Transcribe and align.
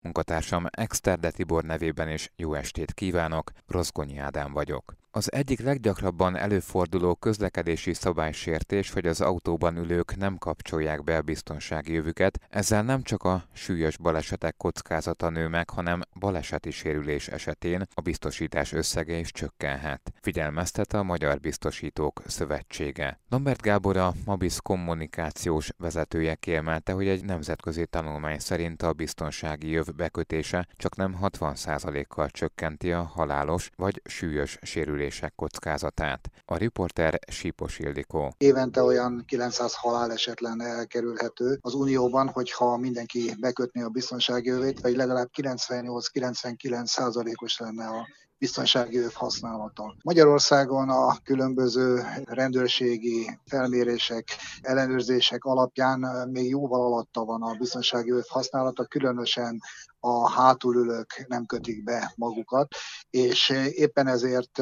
Munkatársam 0.00 0.66
Exterde 0.70 1.30
Tibor 1.30 1.64
nevében 1.64 2.08
is 2.08 2.32
jó 2.36 2.54
estét 2.54 2.92
kívánok, 2.92 3.52
Rozgonyi 3.66 4.18
Ádám 4.18 4.52
vagyok. 4.52 4.94
Az 5.18 5.32
egyik 5.32 5.60
leggyakrabban 5.60 6.36
előforduló 6.36 7.14
közlekedési 7.14 7.94
szabálysértés, 7.94 8.90
hogy 8.90 9.06
az 9.06 9.20
autóban 9.20 9.76
ülők 9.76 10.16
nem 10.16 10.36
kapcsolják 10.36 11.04
be 11.04 11.16
a 11.16 11.22
biztonsági 11.22 11.92
jövüket, 11.92 12.40
ezzel 12.50 12.82
nem 12.82 13.02
csak 13.02 13.22
a 13.22 13.44
súlyos 13.52 13.96
balesetek 13.96 14.56
kockázata 14.56 15.30
nő 15.30 15.48
meg, 15.48 15.70
hanem 15.70 16.02
baleseti 16.18 16.70
sérülés 16.70 17.28
esetén 17.28 17.86
a 17.94 18.00
biztosítás 18.00 18.72
összege 18.72 19.18
is 19.18 19.32
csökkenhet. 19.32 20.12
Figyelmeztet 20.20 20.92
a 20.92 21.02
Magyar 21.02 21.40
Biztosítók 21.40 22.22
Szövetsége. 22.26 23.20
Lambert 23.28 23.62
Gábor 23.62 23.96
a 23.96 24.14
Mabis 24.24 24.56
kommunikációs 24.62 25.70
vezetője 25.78 26.34
kiemelte, 26.34 26.92
hogy 26.92 27.08
egy 27.08 27.24
nemzetközi 27.24 27.86
tanulmány 27.86 28.38
szerint 28.38 28.82
a 28.82 28.92
biztonsági 28.92 29.70
jöv 29.70 29.86
bekötése 29.96 30.68
csak 30.76 30.96
nem 30.96 31.18
60%-kal 31.22 32.28
csökkenti 32.30 32.92
a 32.92 33.02
halálos 33.02 33.70
vagy 33.76 34.02
súlyos 34.04 34.58
sérülés 34.62 35.06
sérülések 35.10 35.34
kockázatát. 35.34 36.30
A 36.44 36.56
riporter 36.56 37.18
Sípos 37.30 37.78
Ildikó. 37.78 38.34
Évente 38.38 38.82
olyan 38.82 39.24
900 39.26 39.74
haláleset 39.74 40.40
lenne 40.40 40.64
elkerülhető 40.64 41.58
az 41.60 41.74
Unióban, 41.74 42.28
hogyha 42.28 42.76
mindenki 42.76 43.34
bekötné 43.40 43.82
a 43.82 43.88
biztonsági 43.88 44.50
övét, 44.50 44.80
vagy 44.80 44.96
legalább 44.96 45.28
98-99 45.36 46.84
százalékos 46.84 47.58
lenne 47.58 47.86
a 47.86 48.06
biztonsági 48.38 48.98
öv 48.98 49.12
használata. 49.12 49.94
Magyarországon 50.02 50.88
a 50.88 51.16
különböző 51.24 52.02
rendőrségi 52.24 53.38
felmérések, 53.46 54.24
ellenőrzések 54.60 55.44
alapján 55.44 56.28
még 56.30 56.48
jóval 56.48 56.80
alatta 56.80 57.24
van 57.24 57.42
a 57.42 57.54
biztonsági 57.58 58.10
öv 58.10 58.24
használata, 58.28 58.84
különösen 58.84 59.60
a 60.00 60.30
hátulülők 60.30 61.24
nem 61.28 61.46
kötik 61.46 61.84
be 61.84 62.12
magukat, 62.16 62.68
és 63.10 63.48
éppen 63.70 64.06
ezért 64.06 64.58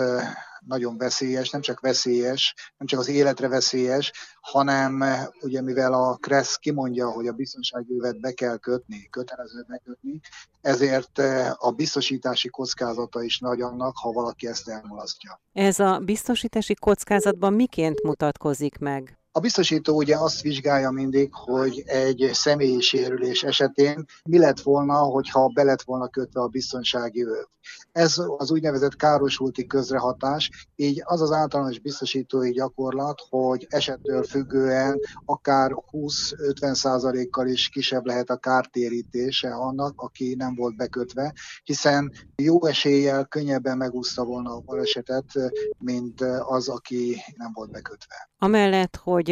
nagyon 0.61 0.97
veszélyes, 0.99 1.51
nem 1.51 1.61
csak 1.61 1.81
veszélyes, 1.81 2.55
nem 2.77 2.87
csak 2.87 2.99
az 3.01 3.09
életre 3.09 3.49
veszélyes, 3.49 4.13
hanem 4.41 5.05
ugye 5.41 5.63
mivel 5.63 5.93
a 5.93 6.17
KRESZ 6.17 6.57
kimondja, 6.57 7.11
hogy 7.11 7.27
a 7.27 7.33
biztonsági 7.33 7.95
övet 7.99 8.21
be 8.21 8.33
kell 8.33 8.57
kötni, 8.57 9.09
kötelező 9.11 9.65
bekötni, 9.69 10.21
ezért 10.61 11.19
a 11.57 11.71
biztosítási 11.77 12.49
kockázata 12.49 13.23
is 13.23 13.39
nagy 13.39 13.61
annak, 13.61 13.97
ha 13.97 14.13
valaki 14.13 14.47
ezt 14.47 14.69
elmulasztja. 14.69 15.41
Ez 15.53 15.79
a 15.79 15.99
biztosítási 15.99 16.75
kockázatban 16.75 17.53
miként 17.53 18.03
mutatkozik 18.03 18.79
meg? 18.79 19.19
A 19.37 19.41
biztosító 19.41 19.97
ugye 19.97 20.17
azt 20.17 20.41
vizsgálja 20.41 20.91
mindig, 20.91 21.35
hogy 21.35 21.83
egy 21.87 22.31
személyi 22.33 22.81
sérülés 22.81 23.43
esetén 23.43 24.05
mi 24.25 24.39
lett 24.39 24.61
volna, 24.61 24.95
hogyha 24.95 25.51
be 25.55 25.63
lett 25.63 25.83
volna 25.83 26.09
kötve 26.09 26.41
a 26.41 26.47
biztonsági 26.47 27.23
öv. 27.23 27.45
Ez 27.93 28.15
az 28.37 28.51
úgynevezett 28.51 28.97
károsulti 28.97 29.67
közrehatás, 29.67 30.51
így 30.77 31.03
az 31.05 31.21
az 31.21 31.33
általános 31.33 31.79
biztosítói 31.79 32.51
gyakorlat, 32.51 33.21
hogy 33.29 33.67
esettől 33.69 34.23
függően 34.23 35.01
akár 35.25 35.71
20-50 35.93 36.75
százalékkal 36.75 37.47
is 37.47 37.69
kisebb 37.69 38.07
lehet 38.07 38.31
a 38.31 38.37
kártérítése 38.37 39.55
annak, 39.55 40.01
aki 40.01 40.35
nem 40.35 40.55
volt 40.55 40.77
bekötve, 40.77 41.35
hiszen 41.65 42.13
jó 42.37 42.65
eséllyel 42.65 43.25
könnyebben 43.25 43.77
megúszta 43.77 44.25
volna 44.25 44.51
a 44.55 44.61
balesetet, 44.61 45.33
mint 45.79 46.21
az, 46.41 46.69
aki 46.69 47.17
nem 47.37 47.51
volt 47.53 47.71
bekötve. 47.71 48.29
Amellett, 48.39 48.97
hogy 48.97 49.26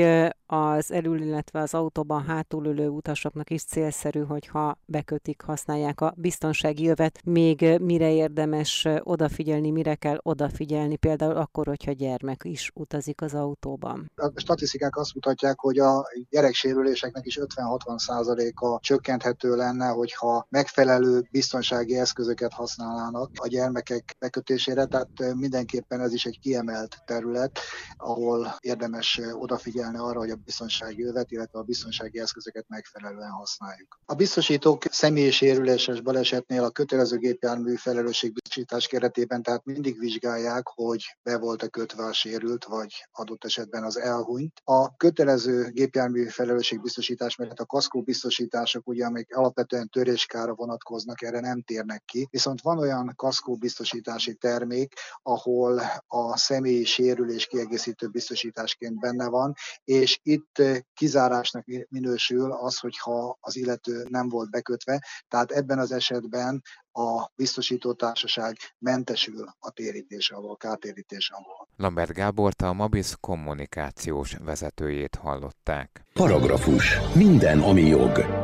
az 0.47 0.93
elül, 0.93 1.23
illetve 1.23 1.61
az 1.61 1.75
autóban 1.75 2.25
hátul 2.25 2.67
ülő 2.67 2.89
utasoknak 2.89 3.51
is 3.51 3.65
célszerű, 3.65 4.21
hogyha 4.21 4.79
bekötik, 4.87 5.43
használják 5.43 6.01
a 6.01 6.15
biztonsági 6.17 6.83
jövet, 6.83 7.21
még 7.25 7.79
mire 7.81 8.13
érdemes 8.13 8.89
odafigyelni, 9.01 9.71
mire 9.71 9.95
kell 9.95 10.19
odafigyelni, 10.23 10.97
például 10.97 11.37
akkor, 11.37 11.67
hogyha 11.67 11.93
gyermek 11.93 12.41
is 12.45 12.71
utazik 12.75 13.21
az 13.21 13.35
autóban. 13.35 14.11
A 14.17 14.31
statisztikák 14.35 14.97
azt 14.97 15.15
mutatják, 15.15 15.59
hogy 15.59 15.79
a 15.79 16.07
gyereksérüléseknek 16.31 17.27
is 17.27 17.39
50-60 17.43 17.99
százaléka 17.99 18.79
csökkenthető 18.83 19.57
lenne, 19.57 19.89
hogyha 19.89 20.47
megfelelő 20.51 21.29
biztonsági 21.31 21.97
eszközöket 21.97 22.53
használnának 22.53 23.31
a 23.35 23.47
gyermekek 23.47 24.17
bekötésére, 24.19 24.85
tehát 24.85 25.35
mindenképpen 25.35 26.01
ez 26.01 26.13
is 26.13 26.25
egy 26.25 26.39
kiemelt 26.41 26.97
terület, 27.07 27.59
ahol 27.97 28.55
érdemes 28.61 29.21
odafigyelni 29.33 29.84
arra, 29.93 30.19
hogy 30.19 30.31
a 30.31 30.37
biztonsági 30.37 31.05
övet, 31.05 31.31
illetve 31.31 31.59
a 31.59 31.63
biztonsági 31.63 32.21
eszközöket 32.21 32.65
megfelelően 32.69 33.31
használjuk. 33.31 33.99
A 34.05 34.15
biztosítók 34.15 34.83
személyi 34.91 35.31
sérüléses 35.31 36.01
balesetnél 36.01 36.65
a 36.65 36.71
kötelező 36.71 37.17
gépjármű 37.19 37.75
felelősségbiztosítás 37.75 38.87
keretében 38.87 39.43
tehát 39.43 39.65
mindig 39.65 39.99
vizsgálják, 39.99 40.67
hogy 40.67 41.17
be 41.23 41.39
volt-e 41.39 41.69
kötve 41.69 42.05
a 42.05 42.13
sérült, 42.13 42.65
vagy 42.65 43.07
adott 43.13 43.45
esetben 43.45 43.85
az 43.85 43.99
elhunyt. 43.99 44.61
A 44.65 44.97
kötelező 44.97 45.71
gépjármű 45.71 46.27
felelősségbiztosítás 46.27 47.37
mellett 47.37 47.61
a 47.61 47.67
kaszkó 47.67 48.03
biztosítások, 48.03 48.89
ugye, 48.89 49.07
amik 49.07 49.37
alapvetően 49.37 49.89
töréskára 49.89 50.55
vonatkoznak, 50.55 51.23
erre 51.23 51.41
nem 51.41 51.63
térnek 51.63 52.03
ki. 52.05 52.29
Viszont 52.31 52.61
van 52.61 52.79
olyan 52.79 53.13
kaszkó 53.17 53.57
biztosítási 53.57 54.35
termék, 54.35 54.93
ahol 55.23 55.83
a 56.07 56.37
személyi 56.37 56.85
sérülés 56.85 57.47
kiegészítő 57.47 58.09
biztosításként 58.09 58.99
benne 58.99 59.29
van, 59.29 59.55
és 59.85 60.21
itt 60.23 60.63
kizárásnak 60.95 61.65
minősül 61.89 62.53
az, 62.53 62.79
hogyha 62.79 63.39
az 63.41 63.57
illető 63.57 64.07
nem 64.09 64.29
volt 64.29 64.51
bekötve, 64.51 65.05
tehát 65.29 65.51
ebben 65.51 65.79
az 65.79 65.93
esetben 65.93 66.63
a 66.93 67.31
biztosítótársaság 67.35 68.57
mentesül 68.79 69.45
a 69.59 69.71
térítés 69.71 70.31
alól, 70.31 70.51
a 70.51 70.57
kártérítés 70.57 71.31
alól. 71.31 71.69
Lambert 71.77 72.13
Gábort 72.13 72.63
a 72.63 72.73
Mabis 72.73 73.15
kommunikációs 73.21 74.37
vezetőjét 74.45 75.15
hallották. 75.15 76.05
Paragrafus. 76.13 76.99
Minden, 77.15 77.61
ami 77.61 77.83
jog 77.83 78.44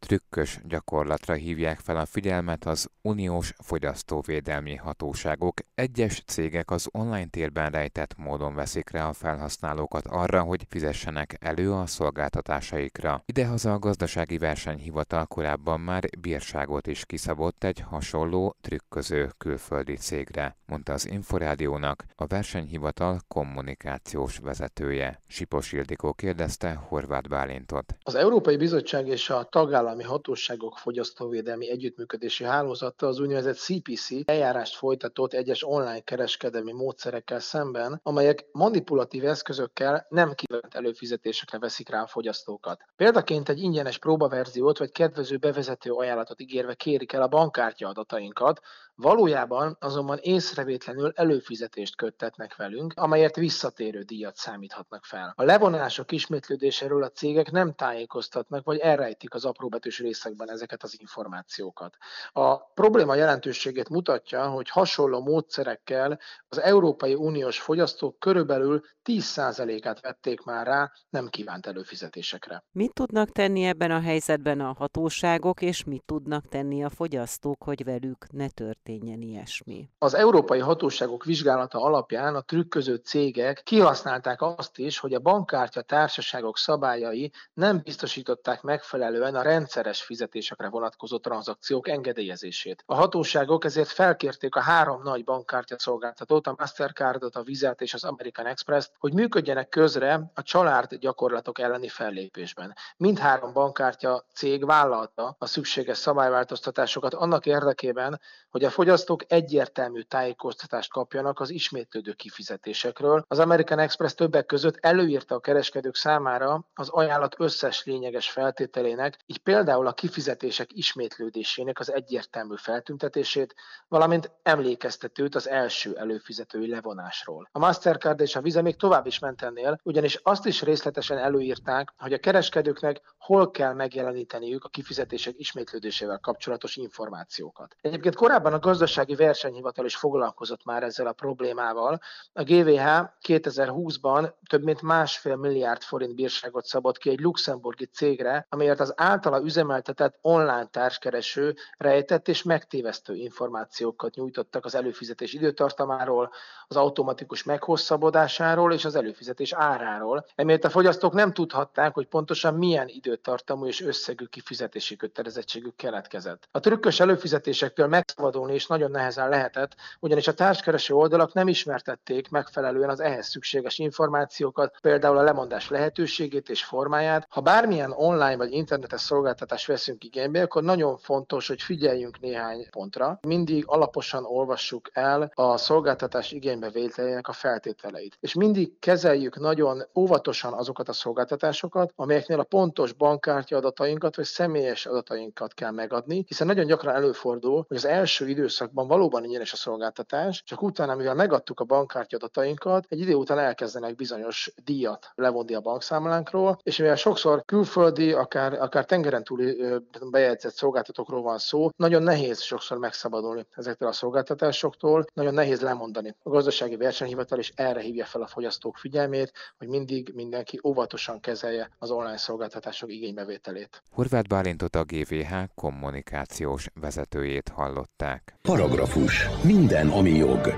trükkös 0.00 0.60
gyakorlatra 0.64 1.34
hívják 1.34 1.78
fel 1.78 1.96
a 1.96 2.06
figyelmet 2.06 2.66
az 2.66 2.88
uniós 3.02 3.52
fogyasztóvédelmi 3.62 4.74
hatóságok. 4.74 5.60
Egyes 5.74 6.22
cégek 6.26 6.70
az 6.70 6.88
online 6.92 7.26
térben 7.26 7.70
rejtett 7.70 8.16
módon 8.16 8.54
veszik 8.54 8.90
rá 8.90 9.08
a 9.08 9.12
felhasználókat 9.12 10.06
arra, 10.06 10.42
hogy 10.42 10.66
fizessenek 10.68 11.36
elő 11.40 11.72
a 11.72 11.86
szolgáltatásaikra. 11.86 13.22
Idehaza 13.26 13.72
a 13.72 13.78
gazdasági 13.78 14.38
versenyhivatal 14.38 15.26
korábban 15.26 15.80
már 15.80 16.04
bírságot 16.20 16.86
is 16.86 17.06
kiszabott 17.06 17.64
egy 17.64 17.80
hasonló 17.80 18.56
trükköző 18.60 19.30
külföldi 19.38 19.96
cégre, 19.96 20.56
mondta 20.66 20.92
az 20.92 21.10
Inforádiónak 21.10 22.04
a 22.16 22.26
versenyhivatal 22.26 23.20
kommunikációs 23.28 24.38
vezetője. 24.38 25.22
Sipos 25.26 25.72
Ildikó 25.72 26.12
kérdezte 26.12 26.72
Horváth 26.74 27.28
Bálintot. 27.28 27.94
Az 28.02 28.14
Európai 28.14 28.56
Bizottság 28.56 29.08
és 29.08 29.30
a 29.30 29.44
tagállami 29.44 29.89
tagállami 29.90 30.16
hatóságok 30.16 30.78
fogyasztóvédelmi 30.78 31.70
együttműködési 31.70 32.44
hálózata 32.44 33.06
az 33.06 33.20
úgynevezett 33.20 33.56
CPC 33.56 34.08
eljárást 34.24 34.76
folytatott 34.76 35.32
egyes 35.32 35.66
online 35.66 36.00
kereskedelmi 36.00 36.72
módszerekkel 36.72 37.40
szemben, 37.40 38.00
amelyek 38.02 38.44
manipulatív 38.52 39.24
eszközökkel 39.24 40.06
nem 40.08 40.32
kívánt 40.34 40.74
előfizetésekre 40.74 41.58
veszik 41.58 41.88
rá 41.88 42.02
a 42.02 42.06
fogyasztókat. 42.06 42.80
Példaként 42.96 43.48
egy 43.48 43.58
ingyenes 43.58 43.98
próbaverziót 43.98 44.78
vagy 44.78 44.92
kedvező 44.92 45.36
bevezető 45.36 45.92
ajánlatot 45.92 46.40
ígérve 46.40 46.74
kérik 46.74 47.12
el 47.12 47.22
a 47.22 47.28
bankkártya 47.28 47.88
adatainkat, 47.88 48.60
Valójában 49.00 49.76
azonban 49.80 50.18
észrevétlenül 50.20 51.12
előfizetést 51.14 51.96
köttetnek 51.96 52.56
velünk, 52.56 52.92
amelyet 52.96 53.36
visszatérő 53.36 54.02
díjat 54.02 54.36
számíthatnak 54.36 55.04
fel. 55.04 55.32
A 55.36 55.42
levonások 55.42 56.12
ismétlődéséről 56.12 57.02
a 57.02 57.10
cégek 57.10 57.50
nem 57.50 57.72
tájékoztatnak, 57.72 58.64
vagy 58.64 58.78
elrejtik 58.78 59.34
az 59.34 59.44
apróbetűs 59.44 59.98
részekben 59.98 60.50
ezeket 60.50 60.82
az 60.82 61.00
információkat. 61.00 61.96
A 62.32 62.56
probléma 62.56 63.14
jelentőségét 63.14 63.88
mutatja, 63.88 64.48
hogy 64.48 64.68
hasonló 64.68 65.20
módszerekkel 65.20 66.18
az 66.48 66.60
Európai 66.60 67.14
Uniós 67.14 67.60
fogyasztók 67.60 68.18
körülbelül 68.18 68.80
10%-át 69.04 70.00
vették 70.00 70.44
már 70.44 70.66
rá 70.66 70.92
nem 71.10 71.28
kívánt 71.28 71.66
előfizetésekre. 71.66 72.64
Mit 72.72 72.92
tudnak 72.92 73.30
tenni 73.30 73.64
ebben 73.64 73.90
a 73.90 74.00
helyzetben 74.00 74.60
a 74.60 74.74
hatóságok, 74.78 75.62
és 75.62 75.84
mit 75.84 76.02
tudnak 76.06 76.48
tenni 76.48 76.84
a 76.84 76.88
fogyasztók, 76.88 77.62
hogy 77.62 77.84
velük 77.84 78.26
ne 78.30 78.48
történjen? 78.48 78.89
Történjen 78.90 79.20
ilyesmi. 79.20 79.88
Az 79.98 80.14
európai 80.14 80.58
hatóságok 80.58 81.24
vizsgálata 81.24 81.82
alapján 81.82 82.34
a 82.34 82.40
trükköző 82.40 82.94
cégek 82.94 83.62
kihasználták 83.64 84.42
azt 84.42 84.78
is, 84.78 84.98
hogy 84.98 85.14
a 85.14 85.18
bankkártya 85.18 85.82
társaságok 85.82 86.58
szabályai 86.58 87.32
nem 87.54 87.80
biztosították 87.84 88.62
megfelelően 88.62 89.34
a 89.34 89.42
rendszeres 89.42 90.02
fizetésekre 90.02 90.68
vonatkozó 90.68 91.18
tranzakciók 91.18 91.88
engedélyezését. 91.88 92.82
A 92.86 92.94
hatóságok 92.94 93.64
ezért 93.64 93.88
felkérték 93.88 94.54
a 94.54 94.60
három 94.60 95.02
nagy 95.02 95.24
bankkártya 95.24 95.78
szolgáltatót, 95.78 96.46
a 96.46 96.54
Mastercardot, 96.58 97.36
a 97.36 97.42
Vizet 97.42 97.80
és 97.80 97.94
az 97.94 98.04
American 98.04 98.46
Express-t, 98.46 98.92
hogy 98.98 99.12
működjenek 99.12 99.68
közre 99.68 100.30
a 100.34 100.42
család 100.42 100.94
gyakorlatok 100.94 101.58
elleni 101.58 101.88
fellépésben. 101.88 102.74
Mindhárom 102.96 103.52
bankkártya 103.52 104.24
cég 104.34 104.64
vállalta 104.64 105.36
a 105.38 105.46
szükséges 105.46 105.98
szabályváltoztatásokat 105.98 107.14
annak 107.14 107.46
érdekében, 107.46 108.20
hogy 108.50 108.64
a 108.64 108.69
fogyasztók 108.70 109.22
egyértelmű 109.28 110.00
tájékoztatást 110.00 110.90
kapjanak 110.90 111.40
az 111.40 111.50
ismétlődő 111.50 112.12
kifizetésekről. 112.12 113.24
Az 113.28 113.38
American 113.38 113.78
Express 113.78 114.14
többek 114.14 114.46
között 114.46 114.76
előírta 114.80 115.34
a 115.34 115.40
kereskedők 115.40 115.94
számára 115.94 116.64
az 116.74 116.88
ajánlat 116.88 117.34
összes 117.38 117.84
lényeges 117.84 118.30
feltételének, 118.30 119.18
így 119.26 119.38
például 119.38 119.86
a 119.86 119.92
kifizetések 119.92 120.68
ismétlődésének 120.72 121.78
az 121.78 121.92
egyértelmű 121.92 122.54
feltüntetését, 122.56 123.54
valamint 123.88 124.30
emlékeztetőt 124.42 125.34
az 125.34 125.48
első 125.48 125.96
előfizetői 125.96 126.68
levonásról. 126.68 127.48
A 127.52 127.58
Mastercard 127.58 128.20
és 128.20 128.36
a 128.36 128.40
Visa 128.40 128.62
még 128.62 128.76
tovább 128.76 129.06
is 129.06 129.18
ment 129.18 129.42
ennél, 129.42 129.80
ugyanis 129.82 130.20
azt 130.22 130.46
is 130.46 130.62
részletesen 130.62 131.18
előírták, 131.18 131.92
hogy 131.98 132.12
a 132.12 132.18
kereskedőknek 132.18 133.00
hol 133.18 133.50
kell 133.50 133.72
megjeleníteniük 133.72 134.64
a 134.64 134.68
kifizetések 134.68 135.34
ismétlődésével 135.38 136.18
kapcsolatos 136.18 136.76
információkat. 136.76 137.76
Egyébként 137.80 138.14
korábban 138.14 138.52
a 138.52 138.58
gazdasági 138.60 139.14
versenyhivatal 139.14 139.84
is 139.84 139.96
foglalkozott 139.96 140.64
már 140.64 140.82
ezzel 140.82 141.06
a 141.06 141.12
problémával. 141.12 142.00
A 142.32 142.42
GVH 142.42 142.88
2020-ban 143.28 144.32
több 144.48 144.62
mint 144.62 144.82
másfél 144.82 145.36
milliárd 145.36 145.82
forint 145.82 146.14
bírságot 146.14 146.64
szabott 146.64 146.98
ki 146.98 147.10
egy 147.10 147.20
luxemburgi 147.20 147.86
cégre, 147.86 148.46
amiért 148.48 148.80
az 148.80 148.92
általa 148.96 149.40
üzemeltetett 149.40 150.18
online 150.20 150.66
társkereső 150.66 151.54
rejtett 151.78 152.28
és 152.28 152.42
megtévesztő 152.42 153.14
információkat 153.14 154.14
nyújtottak 154.14 154.64
az 154.64 154.74
előfizetés 154.74 155.32
időtartamáról, 155.32 156.32
az 156.66 156.76
automatikus 156.76 157.42
meghosszabbodásáról 157.42 158.72
és 158.72 158.84
az 158.84 158.94
előfizetés 158.94 159.52
áráról. 159.52 160.26
Emiatt 160.34 160.64
a 160.64 160.70
fogyasztók 160.70 161.12
nem 161.12 161.32
tudhatták, 161.32 161.94
hogy 161.94 162.06
pontosan 162.06 162.54
milyen 162.54 162.88
időtartamú 162.88 163.66
és 163.66 163.80
összegű 163.80 164.24
kifizetési 164.24 164.96
kötelezettségük 164.96 165.76
keletkezett. 165.76 166.48
A 166.50 166.60
trükkös 166.60 167.00
előfizetésektől 167.00 167.86
megszabadulni 167.86 168.49
is 168.54 168.66
nagyon 168.66 168.90
nehezen 168.90 169.28
lehetett, 169.28 169.76
ugyanis 170.00 170.28
a 170.28 170.34
társkereső 170.34 170.94
oldalak 170.94 171.32
nem 171.32 171.48
ismertették 171.48 172.30
megfelelően 172.30 172.90
az 172.90 173.00
ehhez 173.00 173.28
szükséges 173.28 173.78
információkat, 173.78 174.78
például 174.80 175.18
a 175.18 175.22
lemondás 175.22 175.68
lehetőségét 175.68 176.48
és 176.48 176.64
formáját. 176.64 177.26
Ha 177.28 177.40
bármilyen 177.40 177.92
online 177.92 178.36
vagy 178.36 178.52
internetes 178.52 179.00
szolgáltatást 179.00 179.66
veszünk 179.66 180.04
igénybe, 180.04 180.42
akkor 180.42 180.62
nagyon 180.62 180.96
fontos, 180.96 181.48
hogy 181.48 181.62
figyeljünk 181.62 182.20
néhány 182.20 182.66
pontra. 182.70 183.18
Mindig 183.26 183.64
alaposan 183.66 184.24
olvassuk 184.24 184.88
el 184.92 185.30
a 185.34 185.56
szolgáltatás 185.56 186.32
igénybevételének 186.32 187.28
a 187.28 187.32
feltételeit. 187.32 188.16
És 188.20 188.34
mindig 188.34 188.78
kezeljük 188.78 189.38
nagyon 189.38 189.82
óvatosan 189.94 190.52
azokat 190.52 190.88
a 190.88 190.92
szolgáltatásokat, 190.92 191.92
amelyeknél 191.96 192.40
a 192.40 192.44
pontos 192.44 192.92
bankkártya 192.92 193.56
adatainkat 193.56 194.16
vagy 194.16 194.24
személyes 194.24 194.86
adatainkat 194.86 195.54
kell 195.54 195.70
megadni, 195.70 196.24
hiszen 196.26 196.46
nagyon 196.46 196.66
gyakran 196.66 196.94
előfordul, 196.94 197.64
hogy 197.68 197.76
az 197.76 197.84
első 197.84 198.28
időszakban 198.40 198.86
valóban 198.86 199.24
ingyenes 199.24 199.52
a 199.52 199.56
szolgáltatás, 199.56 200.42
csak 200.42 200.62
utána, 200.62 200.94
mivel 200.94 201.14
megadtuk 201.14 201.60
a 201.60 201.64
bankkártya 201.64 202.16
adatainkat, 202.16 202.86
egy 202.88 203.00
idő 203.00 203.14
után 203.14 203.38
elkezdenek 203.38 203.94
bizonyos 203.94 204.52
díjat 204.64 205.10
levonni 205.14 205.54
a 205.54 205.60
bankszámlánkról, 205.60 206.58
és 206.62 206.76
mivel 206.78 206.96
sokszor 206.96 207.44
külföldi, 207.44 208.12
akár, 208.12 208.52
akár 208.52 208.84
tengeren 208.84 209.24
túli 209.24 209.64
bejegyzett 210.10 210.54
szolgáltatókról 210.54 211.22
van 211.22 211.38
szó, 211.38 211.70
nagyon 211.76 212.02
nehéz 212.02 212.40
sokszor 212.40 212.78
megszabadulni 212.78 213.46
ezektől 213.56 213.88
a 213.88 213.92
szolgáltatásoktól, 213.92 215.04
nagyon 215.14 215.34
nehéz 215.34 215.60
lemondani. 215.60 216.14
A 216.22 216.28
gazdasági 216.28 216.76
versenyhivatal 216.76 217.38
is 217.38 217.52
erre 217.54 217.80
hívja 217.80 218.04
fel 218.04 218.22
a 218.22 218.26
fogyasztók 218.26 218.76
figyelmét, 218.76 219.32
hogy 219.58 219.68
mindig 219.68 220.12
mindenki 220.14 220.60
óvatosan 220.64 221.20
kezelje 221.20 221.70
az 221.78 221.90
online 221.90 222.16
szolgáltatások 222.16 222.92
igénybevételét. 222.92 223.82
Horváth 223.90 224.28
Bálintot 224.28 224.76
a 224.76 224.84
GVH 224.84 225.34
kommunikációs 225.54 226.68
vezetőjét 226.80 227.48
hallották. 227.48 228.29
Paragrafus. 228.42 229.28
Minden, 229.42 229.88
ami 229.88 230.10
jog. 230.10 230.54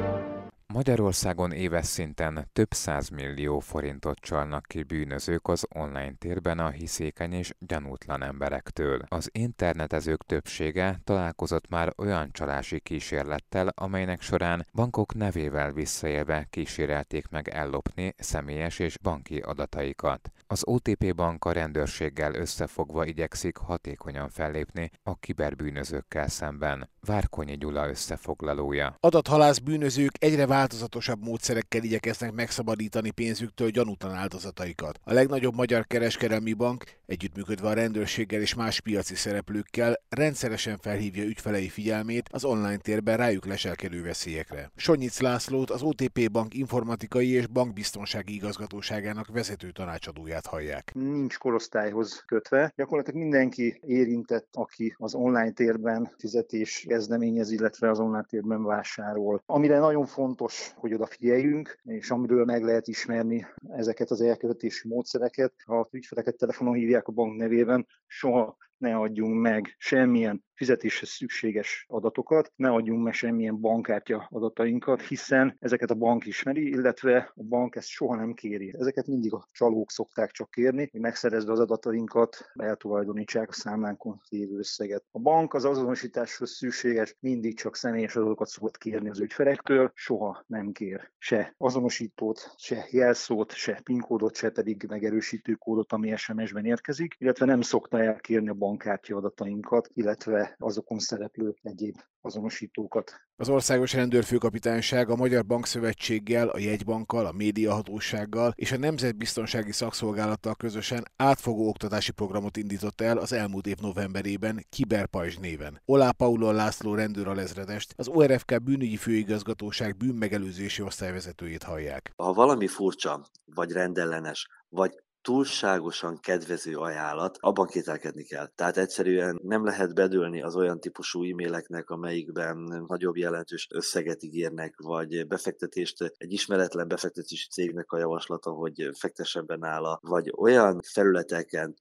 Magyarországon 0.73 1.53
éves 1.53 1.87
szinten 1.87 2.49
több 2.53 2.69
millió 3.15 3.59
forintot 3.59 4.19
csalnak 4.21 4.67
ki 4.67 4.83
bűnözők 4.83 5.49
az 5.49 5.67
online 5.75 6.13
térben 6.19 6.59
a 6.59 6.71
hiszékeny 6.71 7.33
és 7.33 7.55
gyanútlan 7.59 8.23
emberektől. 8.23 9.01
Az 9.09 9.29
internetezők 9.33 10.23
többsége 10.27 11.01
találkozott 11.05 11.69
már 11.69 11.93
olyan 11.97 12.29
csalási 12.33 12.81
kísérlettel, 12.81 13.73
amelynek 13.75 14.21
során 14.21 14.67
bankok 14.75 15.15
nevével 15.15 15.73
visszaélve 15.73 16.47
kísérelték 16.51 17.29
meg 17.29 17.49
ellopni 17.49 18.15
személyes 18.19 18.79
és 18.79 18.99
banki 18.99 19.39
adataikat. 19.39 20.31
Az 20.53 20.63
OTP 20.65 21.15
bank 21.15 21.45
a 21.45 21.53
rendőrséggel 21.53 22.35
összefogva 22.35 23.07
igyekszik 23.07 23.57
hatékonyan 23.57 24.29
fellépni 24.29 24.91
a 25.03 25.19
kiberbűnözőkkel 25.19 26.29
szemben. 26.29 26.91
Várkonyi 27.01 27.57
Gyula 27.57 27.89
összefoglalója. 27.89 28.97
Adathalász 29.01 29.59
bűnözők 29.59 30.13
egyre 30.19 30.47
változatosabb 30.47 31.25
módszerekkel 31.25 31.83
igyekeznek 31.83 32.33
megszabadítani 32.33 33.11
pénzüktől 33.11 33.71
gyanútlan 33.71 34.15
áldozataikat. 34.15 35.01
A 35.05 35.13
legnagyobb 35.13 35.55
magyar 35.55 35.87
kereskedelmi 35.87 36.53
bank, 36.53 36.85
együttműködve 37.07 37.69
a 37.69 37.73
rendőrséggel 37.73 38.41
és 38.41 38.55
más 38.55 38.81
piaci 38.81 39.15
szereplőkkel, 39.15 40.01
rendszeresen 40.09 40.79
felhívja 40.79 41.25
ügyfelei 41.25 41.69
figyelmét 41.69 42.29
az 42.33 42.45
online 42.45 42.77
térben 42.77 43.17
rájuk 43.17 43.47
leselkedő 43.47 44.03
veszélyekre. 44.03 44.71
Sonyic 44.77 45.21
Lászlót 45.21 45.71
az 45.71 45.83
OTP 45.83 46.31
Bank 46.31 46.55
informatikai 46.55 47.29
és 47.29 47.47
bankbiztonsági 47.47 48.35
igazgatóságának 48.35 49.29
vezető 49.29 49.71
tanácsadóját 49.71 50.42
hallják. 50.47 50.95
Nincs 50.95 51.39
korosztályhoz 51.39 52.23
kötve. 52.27 52.73
Gyakorlatilag 52.77 53.21
mindenki 53.21 53.81
érintett, 53.87 54.49
aki 54.53 54.95
az 54.99 55.15
online 55.15 55.51
térben 55.51 56.11
fizetés 56.19 56.85
kezdeményez, 56.89 57.51
illetve 57.51 57.91
az 57.91 57.99
online 57.99 58.27
térben 58.29 58.65
vásárol. 58.65 59.43
Amire 59.47 59.79
nagyon 59.79 60.07
fontos 60.07 60.73
hogy 60.77 60.95
odafigyeljünk, 60.95 61.79
és 61.83 62.11
amiről 62.11 62.45
meg 62.45 62.63
lehet 62.63 62.89
ismerni 62.89 63.47
ezeket 63.69 64.11
az 64.11 64.21
elkövetési 64.21 64.89
módszereket. 64.89 65.53
Ha 65.65 65.79
a 65.79 65.89
ügyfeleket 65.91 66.37
telefonon 66.37 66.75
hívják 66.75 67.09
a 67.09 67.13
bank 67.13 67.37
nevében, 67.37 67.87
soha 68.07 68.57
ne 68.83 68.97
adjunk 68.97 69.41
meg 69.41 69.75
semmilyen 69.79 70.45
fizetéshez 70.55 71.09
szükséges 71.09 71.87
adatokat, 71.89 72.53
ne 72.57 72.71
adjunk 72.71 73.03
meg 73.03 73.13
semmilyen 73.13 73.61
bankkártya 73.61 74.29
adatainkat, 74.31 75.03
hiszen 75.03 75.57
ezeket 75.61 75.91
a 75.91 75.95
bank 75.95 76.27
ismeri, 76.27 76.69
illetve 76.69 77.33
a 77.35 77.43
bank 77.43 77.77
ezt 77.77 77.89
soha 77.89 78.17
nem 78.17 78.35
kéri. 78.35 78.75
Ezeket 78.79 79.07
mindig 79.07 79.33
a 79.33 79.49
csalók 79.53 79.91
szokták 79.91 80.31
csak 80.31 80.51
kérni, 80.51 80.89
hogy 80.93 81.01
megszerezve 81.01 81.53
az 81.53 81.61
adatainkat, 81.61 82.51
eltulajdonítsák 82.55 83.49
a 83.49 83.53
számlánkon 83.53 84.21
lévő 84.29 84.59
összeget. 84.59 85.05
A 85.11 85.19
bank 85.19 85.55
az 85.55 85.65
azonosításhoz 85.65 86.51
szükséges 86.51 87.17
mindig 87.21 87.57
csak 87.57 87.77
személyes 87.77 88.17
adatokat 88.17 88.49
szokott 88.49 88.79
kérni 88.79 89.09
az 89.09 89.21
ügyfelektől, 89.21 89.91
soha 89.95 90.45
nem 90.47 90.73
kér 90.73 91.11
se 91.19 91.55
azonosítót, 91.59 92.55
se 92.57 92.87
jelszót, 92.91 93.53
se 93.53 93.81
PIN 93.85 94.01
kódot, 94.01 94.37
se 94.37 94.51
pedig 94.51 94.85
megerősítő 94.89 95.53
kódot, 95.53 95.93
ami 95.93 96.17
SMS-ben 96.17 96.65
érkezik, 96.65 97.15
illetve 97.19 97.47
nem 97.47 97.61
szokta 97.61 98.03
elkérni 98.03 98.49
a 98.49 98.55
bankkártya 98.73 99.17
adatainkat, 99.17 99.89
illetve 99.95 100.55
azokon 100.59 100.99
szereplő 100.99 101.55
egyéb 101.63 101.97
azonosítókat. 102.21 103.13
Az 103.37 103.49
Országos 103.49 103.93
Rendőrfőkapitányság 103.93 105.11
a 105.11 105.17
Magyar 105.17 105.47
Bankszövetséggel, 105.47 106.49
a 106.49 106.59
Jegybankkal, 106.59 107.27
a 107.27 107.33
Médiahatósággal 107.33 108.53
és 108.55 108.73
a 108.73 108.79
Nemzetbiztonsági 108.79 109.73
Szakszolgálattal 109.73 110.55
közösen 110.55 111.05
átfogó 111.17 111.69
oktatási 111.69 112.13
programot 112.13 112.57
indított 112.57 113.01
el 113.01 113.19
az 113.19 113.33
elmúlt 113.33 113.67
év 113.67 113.77
novemberében 113.81 114.67
Kiberpajzs 114.69 115.37
néven. 115.37 115.81
Olá 115.85 116.11
Paulo 116.11 116.53
László 116.53 116.95
rendőralezredest, 116.95 117.93
az 117.97 118.09
ORFK 118.09 118.63
bűnügyi 118.63 118.97
főigazgatóság 118.97 119.97
bűnmegelőzési 119.97 120.83
osztályvezetőjét 120.83 121.63
hallják. 121.63 122.13
Ha 122.17 122.33
valami 122.33 122.67
furcsa, 122.67 123.25
vagy 123.45 123.73
rendellenes, 123.73 124.49
vagy 124.69 125.03
túlságosan 125.23 126.19
kedvező 126.21 126.77
ajánlat, 126.77 127.37
abban 127.41 127.67
kételkedni 127.67 128.23
kell. 128.23 128.47
Tehát 128.47 128.77
egyszerűen 128.77 129.41
nem 129.43 129.65
lehet 129.65 129.95
bedőlni 129.95 130.43
az 130.43 130.57
olyan 130.57 130.81
típusú 130.81 131.25
e-maileknek, 131.25 131.91
amelyikben 131.91 132.85
nagyobb 132.87 133.17
jelentős 133.17 133.69
összeget 133.71 134.23
ígérnek, 134.23 134.75
vagy 134.77 135.27
befektetést 135.27 136.15
egy 136.17 136.33
ismeretlen 136.33 136.89
befektetési 136.89 137.49
cégnek 137.49 137.93
a 137.93 137.99
javaslata, 137.99 138.51
hogy 138.51 138.91
fektessen 138.99 139.47
be 139.47 139.57
vagy 140.01 140.33
olyan 140.37 140.81
felületeket 140.93 141.77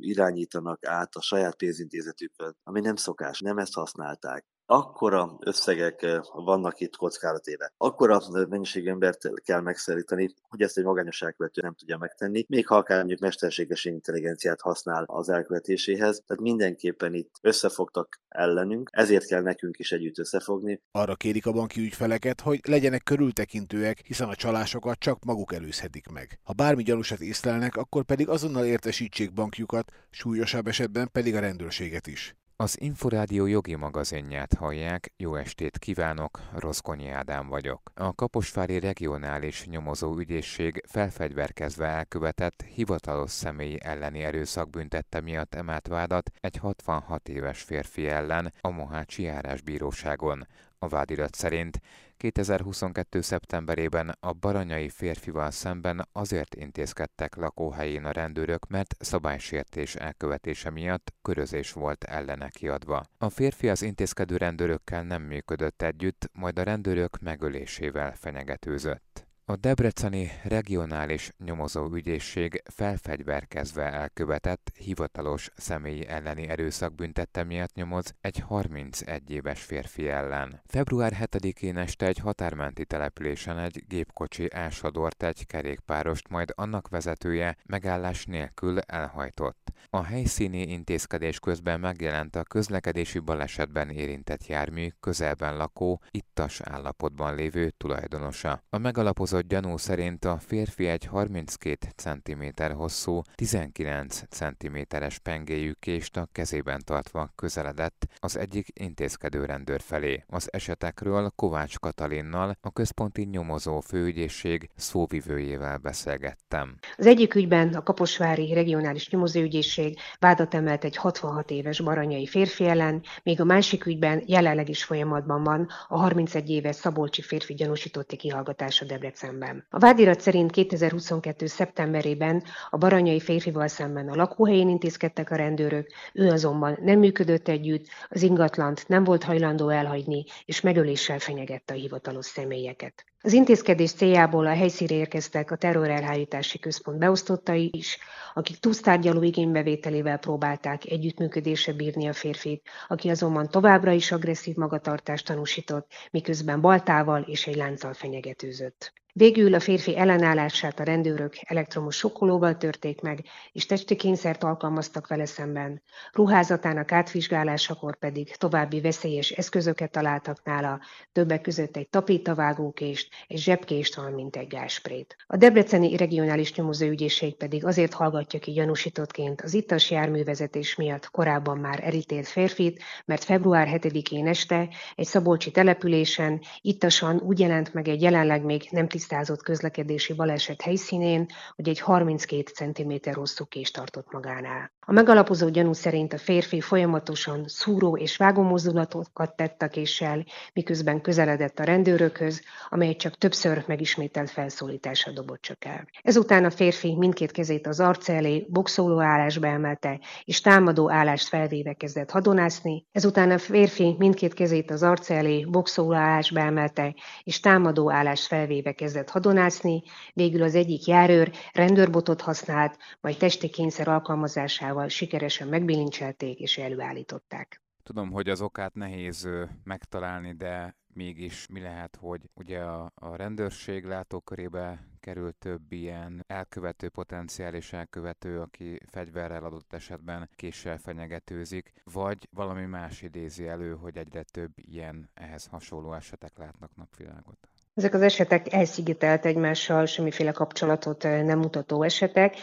irányítanak 0.00 0.86
át 0.86 1.14
a 1.14 1.22
saját 1.22 1.56
pénzintézetükön, 1.56 2.56
ami 2.62 2.80
nem 2.80 2.96
szokás, 2.96 3.40
nem 3.40 3.58
ezt 3.58 3.74
használták 3.74 4.46
akkora 4.70 5.36
összegek 5.40 6.20
vannak 6.32 6.80
itt 6.80 6.96
kockázatéve. 6.96 7.72
Akkora 7.76 8.20
mennyiségű 8.48 8.90
embert 8.90 9.30
kell 9.44 9.60
megszeríteni, 9.60 10.34
hogy 10.48 10.62
ezt 10.62 10.78
egy 10.78 10.84
magányos 10.84 11.22
elkövető 11.22 11.60
nem 11.60 11.74
tudja 11.74 11.98
megtenni, 11.98 12.44
még 12.48 12.66
ha 12.66 12.76
akár 12.76 12.98
mondjuk 12.98 13.20
mesterséges 13.20 13.84
intelligenciát 13.84 14.60
használ 14.60 15.04
az 15.06 15.28
elkövetéséhez. 15.28 16.22
Tehát 16.26 16.42
mindenképpen 16.42 17.14
itt 17.14 17.34
összefogtak 17.42 18.20
ellenünk, 18.28 18.88
ezért 18.92 19.26
kell 19.26 19.42
nekünk 19.42 19.78
is 19.78 19.92
együtt 19.92 20.18
összefogni. 20.18 20.80
Arra 20.90 21.14
kérik 21.14 21.46
a 21.46 21.52
banki 21.52 21.80
ügyfeleket, 21.80 22.40
hogy 22.40 22.60
legyenek 22.68 23.02
körültekintőek, 23.02 24.02
hiszen 24.06 24.28
a 24.28 24.34
csalásokat 24.34 24.98
csak 24.98 25.24
maguk 25.24 25.54
előzhetik 25.54 26.08
meg. 26.08 26.38
Ha 26.42 26.52
bármi 26.52 26.82
gyanúsat 26.82 27.20
észlelnek, 27.20 27.76
akkor 27.76 28.04
pedig 28.04 28.28
azonnal 28.28 28.64
értesítsék 28.64 29.32
bankjukat, 29.32 29.92
súlyosabb 30.10 30.66
esetben 30.66 31.08
pedig 31.12 31.34
a 31.34 31.40
rendőrséget 31.40 32.06
is. 32.06 32.36
Az 32.60 32.80
Inforádió 32.80 33.46
jogi 33.46 33.74
magazinját 33.74 34.54
hallják, 34.54 35.12
jó 35.16 35.34
estét 35.34 35.78
kívánok, 35.78 36.40
Roszkonyi 36.54 37.08
Ádám 37.08 37.48
vagyok. 37.48 37.90
A 37.94 38.14
Kaposvári 38.14 38.78
Regionális 38.80 39.66
Nyomozó 39.66 40.16
Ügyészség 40.16 40.82
felfegyverkezve 40.86 41.86
elkövetett 41.86 42.62
hivatalos 42.62 43.30
személy 43.30 43.78
elleni 43.80 44.22
erőszak 44.22 44.70
büntette 44.70 45.20
miatt 45.20 45.54
emelt 45.54 45.86
vádat 45.86 46.30
egy 46.40 46.56
66 46.56 47.28
éves 47.28 47.62
férfi 47.62 48.08
ellen 48.08 48.52
a 48.60 48.70
Mohácsi 48.70 49.22
járásbíróságon. 49.22 50.46
A 50.80 50.88
vádirat 50.88 51.34
szerint 51.34 51.80
2022. 52.16 53.20
szeptemberében 53.20 54.16
a 54.20 54.32
baranyai 54.32 54.88
férfival 54.88 55.50
szemben 55.50 56.08
azért 56.12 56.54
intézkedtek 56.54 57.34
lakóhelyén 57.34 58.04
a 58.04 58.10
rendőrök, 58.10 58.66
mert 58.66 58.94
szabálysértés 58.98 59.94
elkövetése 59.94 60.70
miatt 60.70 61.14
körözés 61.22 61.72
volt 61.72 62.04
ellene 62.04 62.48
kiadva. 62.48 63.04
A 63.18 63.28
férfi 63.28 63.68
az 63.68 63.82
intézkedő 63.82 64.36
rendőrökkel 64.36 65.02
nem 65.02 65.22
működött 65.22 65.82
együtt, 65.82 66.30
majd 66.32 66.58
a 66.58 66.62
rendőrök 66.62 67.18
megölésével 67.18 68.14
fenyegetőzött. 68.14 69.27
A 69.50 69.56
Debreceni 69.56 70.30
Regionális 70.42 71.30
Nyomozó 71.44 71.94
Ügyészség 71.94 72.62
felfegyverkezve 72.70 73.92
elkövetett 73.92 74.72
hivatalos 74.74 75.50
személy 75.56 76.04
elleni 76.06 76.48
erőszakbüntette 76.48 77.44
miatt 77.44 77.74
nyomoz 77.74 78.14
egy 78.20 78.38
31 78.38 79.30
éves 79.30 79.62
férfi 79.62 80.08
ellen. 80.08 80.60
Február 80.66 81.12
7-én 81.20 81.76
este 81.76 82.06
egy 82.06 82.18
határmenti 82.18 82.84
településen 82.84 83.58
egy 83.58 83.84
gépkocsi 83.86 84.48
elsodort 84.52 85.22
egy 85.22 85.46
kerékpárost, 85.46 86.28
majd 86.28 86.52
annak 86.54 86.88
vezetője 86.88 87.56
megállás 87.64 88.24
nélkül 88.24 88.78
elhajtott. 88.78 89.72
A 89.90 90.02
helyszíni 90.02 90.60
intézkedés 90.60 91.40
közben 91.40 91.80
megjelent 91.80 92.36
a 92.36 92.42
közlekedési 92.42 93.18
balesetben 93.18 93.90
érintett 93.90 94.46
jármű 94.46 94.88
közelben 95.00 95.56
lakó, 95.56 96.02
ittas 96.10 96.60
állapotban 96.60 97.34
lévő 97.34 97.70
tulajdonosa. 97.70 98.62
A 98.70 98.78
megalapozott 98.78 99.36
Elhangzott 99.38 99.62
gyanú 99.62 99.76
szerint 99.76 100.24
a 100.24 100.38
férfi 100.38 100.86
egy 100.86 101.04
32 101.04 101.88
cm 101.96 102.62
hosszú, 102.72 103.22
19 103.34 104.22
cm-es 104.28 105.18
pengéjű 105.18 105.72
kést 105.80 106.16
a 106.16 106.28
kezében 106.32 106.80
tartva 106.84 107.32
közeledett 107.34 108.06
az 108.16 108.36
egyik 108.36 108.68
intézkedő 108.72 109.44
rendőr 109.44 109.80
felé. 109.80 110.24
Az 110.26 110.48
esetekről 110.52 111.32
Kovács 111.36 111.78
Katalinnal, 111.78 112.56
a 112.60 112.70
központi 112.70 113.22
nyomozó 113.22 113.80
főügyészség 113.80 114.70
szóvivőjével 114.76 115.78
beszélgettem. 115.78 116.78
Az 116.96 117.06
egyik 117.06 117.34
ügyben 117.34 117.74
a 117.74 117.82
Kaposvári 117.82 118.52
Regionális 118.52 119.10
Nyomozóügyészség 119.10 119.98
vádat 120.18 120.54
emelt 120.54 120.84
egy 120.84 120.96
66 120.96 121.50
éves 121.50 121.80
baranyai 121.80 122.26
férfi 122.26 122.64
ellen, 122.64 123.02
még 123.22 123.40
a 123.40 123.44
másik 123.44 123.86
ügyben 123.86 124.22
jelenleg 124.26 124.68
is 124.68 124.84
folyamatban 124.84 125.42
van 125.42 125.68
a 125.88 125.98
31 125.98 126.50
éves 126.50 126.76
Szabolcsi 126.76 127.22
férfi 127.22 127.54
gyanúsítotti 127.54 128.16
kihallgatása 128.16 128.84
Debrecen 128.84 129.27
szemben. 129.28 129.66
A 129.70 129.78
vádirat 129.78 130.20
szerint 130.20 130.50
2022. 130.50 131.46
szeptemberében 131.46 132.42
a 132.70 132.76
baranyai 132.76 133.20
férfival 133.20 133.68
szemben 133.68 134.08
a 134.08 134.14
lakóhelyén 134.14 134.68
intézkedtek 134.68 135.30
a 135.30 135.36
rendőrök, 135.36 135.88
ő 136.12 136.28
azonban 136.28 136.78
nem 136.82 136.98
működött 136.98 137.48
együtt, 137.48 137.86
az 138.08 138.22
ingatlant 138.22 138.88
nem 138.88 139.04
volt 139.04 139.24
hajlandó 139.24 139.68
elhagyni, 139.68 140.24
és 140.44 140.60
megöléssel 140.60 141.18
fenyegette 141.18 141.74
a 141.74 141.76
hivatalos 141.76 142.26
személyeket. 142.26 143.04
Az 143.22 143.32
intézkedés 143.32 143.92
céljából 143.92 144.46
a 144.46 144.54
helyszínre 144.54 144.94
érkeztek 144.94 145.50
a 145.50 145.56
terrorelhárítási 145.56 146.58
központ 146.58 146.98
beosztottai 146.98 147.70
is, 147.72 147.98
akik 148.34 148.58
túlsztárgyaló 148.58 149.22
igénybevételével 149.22 150.18
próbálták 150.18 150.84
együttműködésre 150.84 151.72
bírni 151.72 152.08
a 152.08 152.12
férfit, 152.12 152.68
aki 152.88 153.08
azonban 153.08 153.50
továbbra 153.50 153.92
is 153.92 154.12
agresszív 154.12 154.56
magatartást 154.56 155.26
tanúsított, 155.26 155.92
miközben 156.10 156.60
baltával 156.60 157.22
és 157.22 157.46
egy 157.46 157.56
lánccal 157.56 157.92
fenyegetőzött. 157.92 158.92
Végül 159.18 159.54
a 159.54 159.60
férfi 159.60 159.96
ellenállását 159.96 160.80
a 160.80 160.82
rendőrök 160.82 161.34
elektromos 161.40 161.96
sokkolóval 161.96 162.56
törték 162.56 163.00
meg, 163.00 163.24
és 163.52 163.66
testi 163.66 163.96
kényszert 163.96 164.44
alkalmaztak 164.44 165.06
vele 165.06 165.26
szemben. 165.26 165.82
Ruházatának 166.12 166.92
átvizsgálásakor 166.92 167.96
pedig 167.96 168.36
további 168.36 168.80
veszélyes 168.80 169.30
eszközöket 169.30 169.90
találtak 169.90 170.44
nála, 170.44 170.80
többek 171.12 171.40
között 171.40 171.76
egy 171.76 171.88
tapétavágókést, 171.88 173.07
egy 173.26 173.38
zsebkést, 173.38 173.94
valamint 173.94 174.36
egy 174.36 174.46
gásprét. 174.46 175.16
A 175.26 175.36
Debreceni 175.36 175.96
Regionális 175.96 176.54
Nyomozóügyészség 176.54 177.36
pedig 177.36 177.64
azért 177.64 177.92
hallgatja 177.92 178.38
ki 178.38 178.52
gyanúsítottként 178.52 179.40
az 179.40 179.54
ittas 179.54 179.90
járművezetés 179.90 180.74
miatt 180.74 181.10
korábban 181.10 181.58
már 181.58 181.84
elítélt 181.84 182.28
férfit, 182.28 182.82
mert 183.04 183.24
február 183.24 183.68
7-én 183.70 184.26
este 184.26 184.68
egy 184.94 185.06
szabolcsi 185.06 185.50
településen 185.50 186.40
ittasan 186.60 187.20
úgy 187.20 187.38
jelent 187.38 187.74
meg 187.74 187.88
egy 187.88 188.02
jelenleg 188.02 188.44
még 188.44 188.68
nem 188.70 188.88
tisztázott 188.88 189.42
közlekedési 189.42 190.12
baleset 190.12 190.62
helyszínén, 190.62 191.26
hogy 191.56 191.68
egy 191.68 191.80
32 191.80 192.42
cm 192.72 193.10
hosszú 193.12 193.44
kést 193.44 193.74
tartott 193.74 194.12
magánál. 194.12 194.77
A 194.88 194.92
megalapozó 194.92 195.48
gyanú 195.48 195.72
szerint 195.72 196.12
a 196.12 196.18
férfi 196.18 196.60
folyamatosan 196.60 197.44
szúró 197.46 197.96
és 197.96 198.16
vágó 198.16 198.42
mozdulatokat 198.42 199.36
tett 199.36 199.62
a 199.62 199.68
késsel, 199.68 200.24
miközben 200.52 201.00
közeledett 201.00 201.58
a 201.58 201.64
rendőrökhöz, 201.64 202.42
amely 202.68 202.96
csak 202.96 203.18
többször 203.18 203.64
megismételt 203.66 204.30
felszólításra 204.30 205.12
dobott 205.12 205.40
csak 205.40 205.64
el. 205.64 205.88
Ezután 206.02 206.44
a 206.44 206.50
férfi 206.50 206.96
mindkét 206.96 207.30
kezét 207.30 207.66
az 207.66 207.80
arc 207.80 208.08
elé 208.08 208.46
boxoló 208.50 209.00
állásba 209.00 209.46
emelte, 209.46 210.00
és 210.24 210.40
támadó 210.40 210.90
állást 210.90 211.28
felvéve 211.28 211.72
kezdett 211.72 212.10
hadonászni. 212.10 212.86
Ezután 212.92 213.30
a 213.30 213.38
férfi 213.38 213.94
mindkét 213.98 214.34
kezét 214.34 214.70
az 214.70 214.82
arc 214.82 215.10
elé 215.10 215.44
boxoló 215.44 215.92
állásba 215.92 216.40
emelte, 216.40 216.94
és 217.24 217.40
támadó 217.40 217.90
állást 217.90 218.26
felvéve 218.26 218.72
kezdett 218.72 219.10
hadonászni, 219.10 219.82
végül 220.12 220.42
az 220.42 220.54
egyik 220.54 220.86
járőr 220.86 221.30
rendőrbotot 221.52 222.20
használt, 222.20 222.76
majd 223.00 223.16
testi 223.16 223.48
kényszer 223.48 223.88
alkalmazásával 223.88 224.76
sikeresen 224.86 225.48
megbilincselték 225.48 226.38
és 226.40 226.58
előállították. 226.58 227.60
Tudom, 227.82 228.10
hogy 228.10 228.28
az 228.28 228.40
okát 228.40 228.74
nehéz 228.74 229.28
megtalálni, 229.64 230.32
de 230.32 230.76
mégis 230.92 231.46
mi 231.46 231.60
lehet, 231.60 231.96
hogy 231.96 232.30
ugye 232.34 232.60
a, 232.60 232.92
a 232.94 233.16
rendőrség 233.16 233.84
látókörébe 233.84 234.86
kerül 235.00 235.32
több 235.38 235.72
ilyen 235.72 236.24
elkövető, 236.26 236.88
potenciális 236.88 237.72
elkövető, 237.72 238.40
aki 238.40 238.78
fegyverrel 238.86 239.44
adott 239.44 239.72
esetben 239.72 240.28
késsel 240.36 240.78
fenyegetőzik, 240.78 241.72
vagy 241.84 242.28
valami 242.30 242.64
más 242.64 243.02
idézi 243.02 243.46
elő, 243.46 243.74
hogy 243.74 243.96
egyre 243.96 244.22
több 244.22 244.52
ilyen 244.54 245.10
ehhez 245.14 245.46
hasonló 245.46 245.92
esetek 245.92 246.38
látnak 246.38 246.76
napvilágot. 246.76 247.48
Ezek 247.78 247.94
az 247.94 248.02
esetek 248.02 248.52
elszigetelt 248.52 249.26
egymással, 249.26 249.86
semmiféle 249.86 250.30
kapcsolatot 250.30 251.02
nem 251.02 251.38
mutató 251.38 251.82
esetek. 251.82 252.36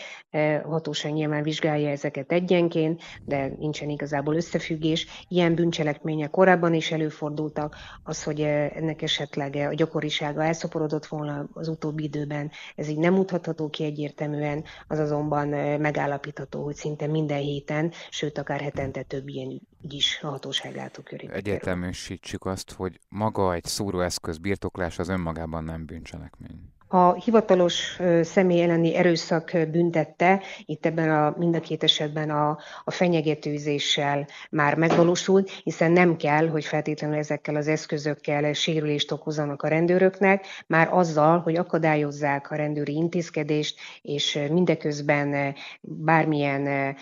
A 0.63 0.67
hatóság 0.67 1.13
nyilván 1.13 1.43
vizsgálja 1.43 1.89
ezeket 1.89 2.31
egyenként, 2.31 3.01
de 3.25 3.47
nincsen 3.57 3.89
igazából 3.89 4.35
összefüggés. 4.35 5.07
Ilyen 5.27 5.55
bűncselekmények 5.55 6.29
korábban 6.29 6.73
is 6.73 6.91
előfordultak. 6.91 7.75
Az, 8.03 8.23
hogy 8.23 8.41
ennek 8.41 9.01
esetleg 9.01 9.55
a 9.55 9.73
gyakorisága 9.73 10.43
elszoporodott 10.43 11.05
volna 11.05 11.49
az 11.53 11.67
utóbbi 11.67 12.03
időben, 12.03 12.51
ez 12.75 12.87
így 12.87 12.97
nem 12.97 13.13
mutatható 13.13 13.69
ki 13.69 13.83
egyértelműen, 13.83 14.63
az 14.87 14.99
azonban 14.99 15.47
megállapítható, 15.79 16.63
hogy 16.63 16.75
szinte 16.75 17.07
minden 17.07 17.39
héten, 17.39 17.91
sőt 18.09 18.37
akár 18.37 18.59
hetente 18.61 19.03
több 19.03 19.27
ilyen 19.27 19.61
ügy 19.83 19.93
is 19.93 20.19
a 20.21 20.27
hatóság 20.27 20.75
látókörében. 20.75 21.35
Egyértelműsítsük 21.35 22.45
azt, 22.45 22.71
hogy 22.71 22.99
maga 23.09 23.53
egy 23.53 23.65
szóróeszköz 23.65 24.37
birtoklás 24.37 24.99
az 24.99 25.09
ön 25.09 25.23
önmagában 25.25 25.63
nem 25.63 25.85
bűncselekmény. 25.85 26.74
A 26.87 27.13
hivatalos 27.13 27.99
személy 28.21 28.61
elleni 28.61 28.95
erőszak 28.95 29.51
büntette, 29.71 30.41
itt 30.65 30.85
ebben 30.85 31.09
a, 31.09 31.35
mind 31.37 31.55
a 31.55 31.59
két 31.59 31.83
esetben 31.83 32.29
a, 32.29 32.57
a 32.83 32.91
fenyegetőzéssel 32.91 34.27
már 34.49 34.75
megvalósult, 34.75 35.49
hiszen 35.63 35.91
nem 35.91 36.15
kell, 36.15 36.47
hogy 36.47 36.65
feltétlenül 36.65 37.17
ezekkel 37.17 37.55
az 37.55 37.67
eszközökkel 37.67 38.53
sérülést 38.53 39.11
okozzanak 39.11 39.61
a 39.61 39.67
rendőröknek, 39.67 40.45
már 40.67 40.87
azzal, 40.91 41.39
hogy 41.39 41.55
akadályozzák 41.55 42.51
a 42.51 42.55
rendőri 42.55 42.93
intézkedést, 42.93 43.79
és 44.01 44.39
mindeközben 44.51 45.55
bármilyen 45.81 46.95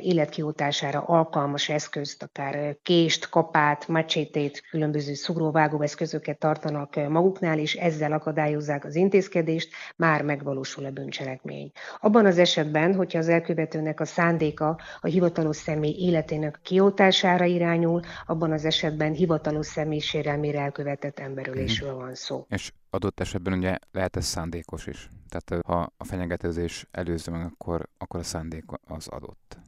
életkiótására 0.00 1.00
alkalmas 1.00 1.68
eszközt, 1.68 2.22
akár 2.22 2.76
kést, 2.82 3.28
kapát, 3.28 3.88
macsétét, 3.88 4.62
különböző 4.70 5.14
szugróvágó 5.14 5.80
eszközöket 5.80 6.38
tartanak 6.38 7.08
maguknál, 7.08 7.58
és 7.58 7.74
ezzel 7.74 8.12
akadályozzák 8.12 8.84
az 8.84 8.94
intézkedést, 8.94 9.30
intézkedést, 9.34 9.70
már 9.96 10.22
megvalósul 10.22 10.84
a 10.84 10.90
bűncselekmény. 10.90 11.70
Abban 12.00 12.26
az 12.26 12.38
esetben, 12.38 12.94
hogyha 12.94 13.18
az 13.18 13.28
elkövetőnek 13.28 14.00
a 14.00 14.04
szándéka 14.04 14.78
a 15.00 15.06
hivatalos 15.06 15.56
személy 15.56 15.94
életének 15.98 16.58
kioltására 16.62 17.44
irányul, 17.44 18.00
abban 18.26 18.52
az 18.52 18.64
esetben 18.64 19.12
hivatalos 19.12 19.66
személy 19.66 19.98
sérelmére 19.98 20.60
elkövetett 20.60 21.18
emberölésről 21.18 21.94
van 21.94 22.14
szó. 22.14 22.46
És 22.48 22.72
adott 22.90 23.20
esetben 23.20 23.52
ugye 23.52 23.78
lehet 23.92 24.16
ez 24.16 24.24
szándékos 24.24 24.86
is. 24.86 25.08
Tehát 25.28 25.64
ha 25.66 25.92
a 25.96 26.04
fenyegetőzés 26.04 26.86
előző 26.90 27.32
meg, 27.32 27.44
akkor, 27.44 27.88
akkor 27.98 28.20
a 28.20 28.22
szándék 28.22 28.64
az 28.86 29.08
adott. 29.08 29.61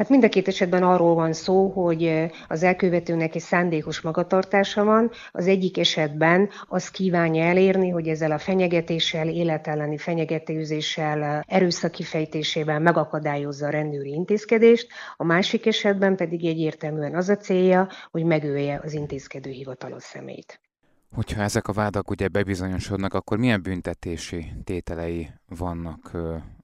Hát 0.00 0.08
mind 0.08 0.24
a 0.24 0.28
két 0.28 0.48
esetben 0.48 0.82
arról 0.82 1.14
van 1.14 1.32
szó, 1.32 1.68
hogy 1.68 2.30
az 2.48 2.62
elkövetőnek 2.62 3.34
egy 3.34 3.40
szándékos 3.40 4.00
magatartása 4.00 4.84
van, 4.84 5.10
az 5.32 5.46
egyik 5.46 5.78
esetben 5.78 6.48
az 6.68 6.90
kívánja 6.90 7.44
elérni, 7.44 7.88
hogy 7.88 8.08
ezzel 8.08 8.32
a 8.32 8.38
fenyegetéssel, 8.38 9.28
életelleni 9.28 9.98
fenyegetőzéssel, 9.98 11.44
erőszak 11.46 11.90
kifejtésével 11.90 12.78
megakadályozza 12.78 13.66
a 13.66 13.70
rendőri 13.70 14.10
intézkedést, 14.10 14.88
a 15.16 15.24
másik 15.24 15.66
esetben 15.66 16.16
pedig 16.16 16.44
egyértelműen 16.44 17.14
az 17.14 17.28
a 17.28 17.36
célja, 17.36 17.88
hogy 18.10 18.24
megölje 18.24 18.80
az 18.84 18.92
intézkedő 18.92 19.50
hivatalos 19.50 20.02
szemét. 20.02 20.60
Hogyha 21.14 21.42
ezek 21.42 21.68
a 21.68 21.72
vádak 21.72 22.10
ugye 22.10 22.28
bebizonyosodnak, 22.28 23.14
akkor 23.14 23.38
milyen 23.38 23.62
büntetési 23.62 24.52
tételei 24.64 25.28
vannak 25.48 26.10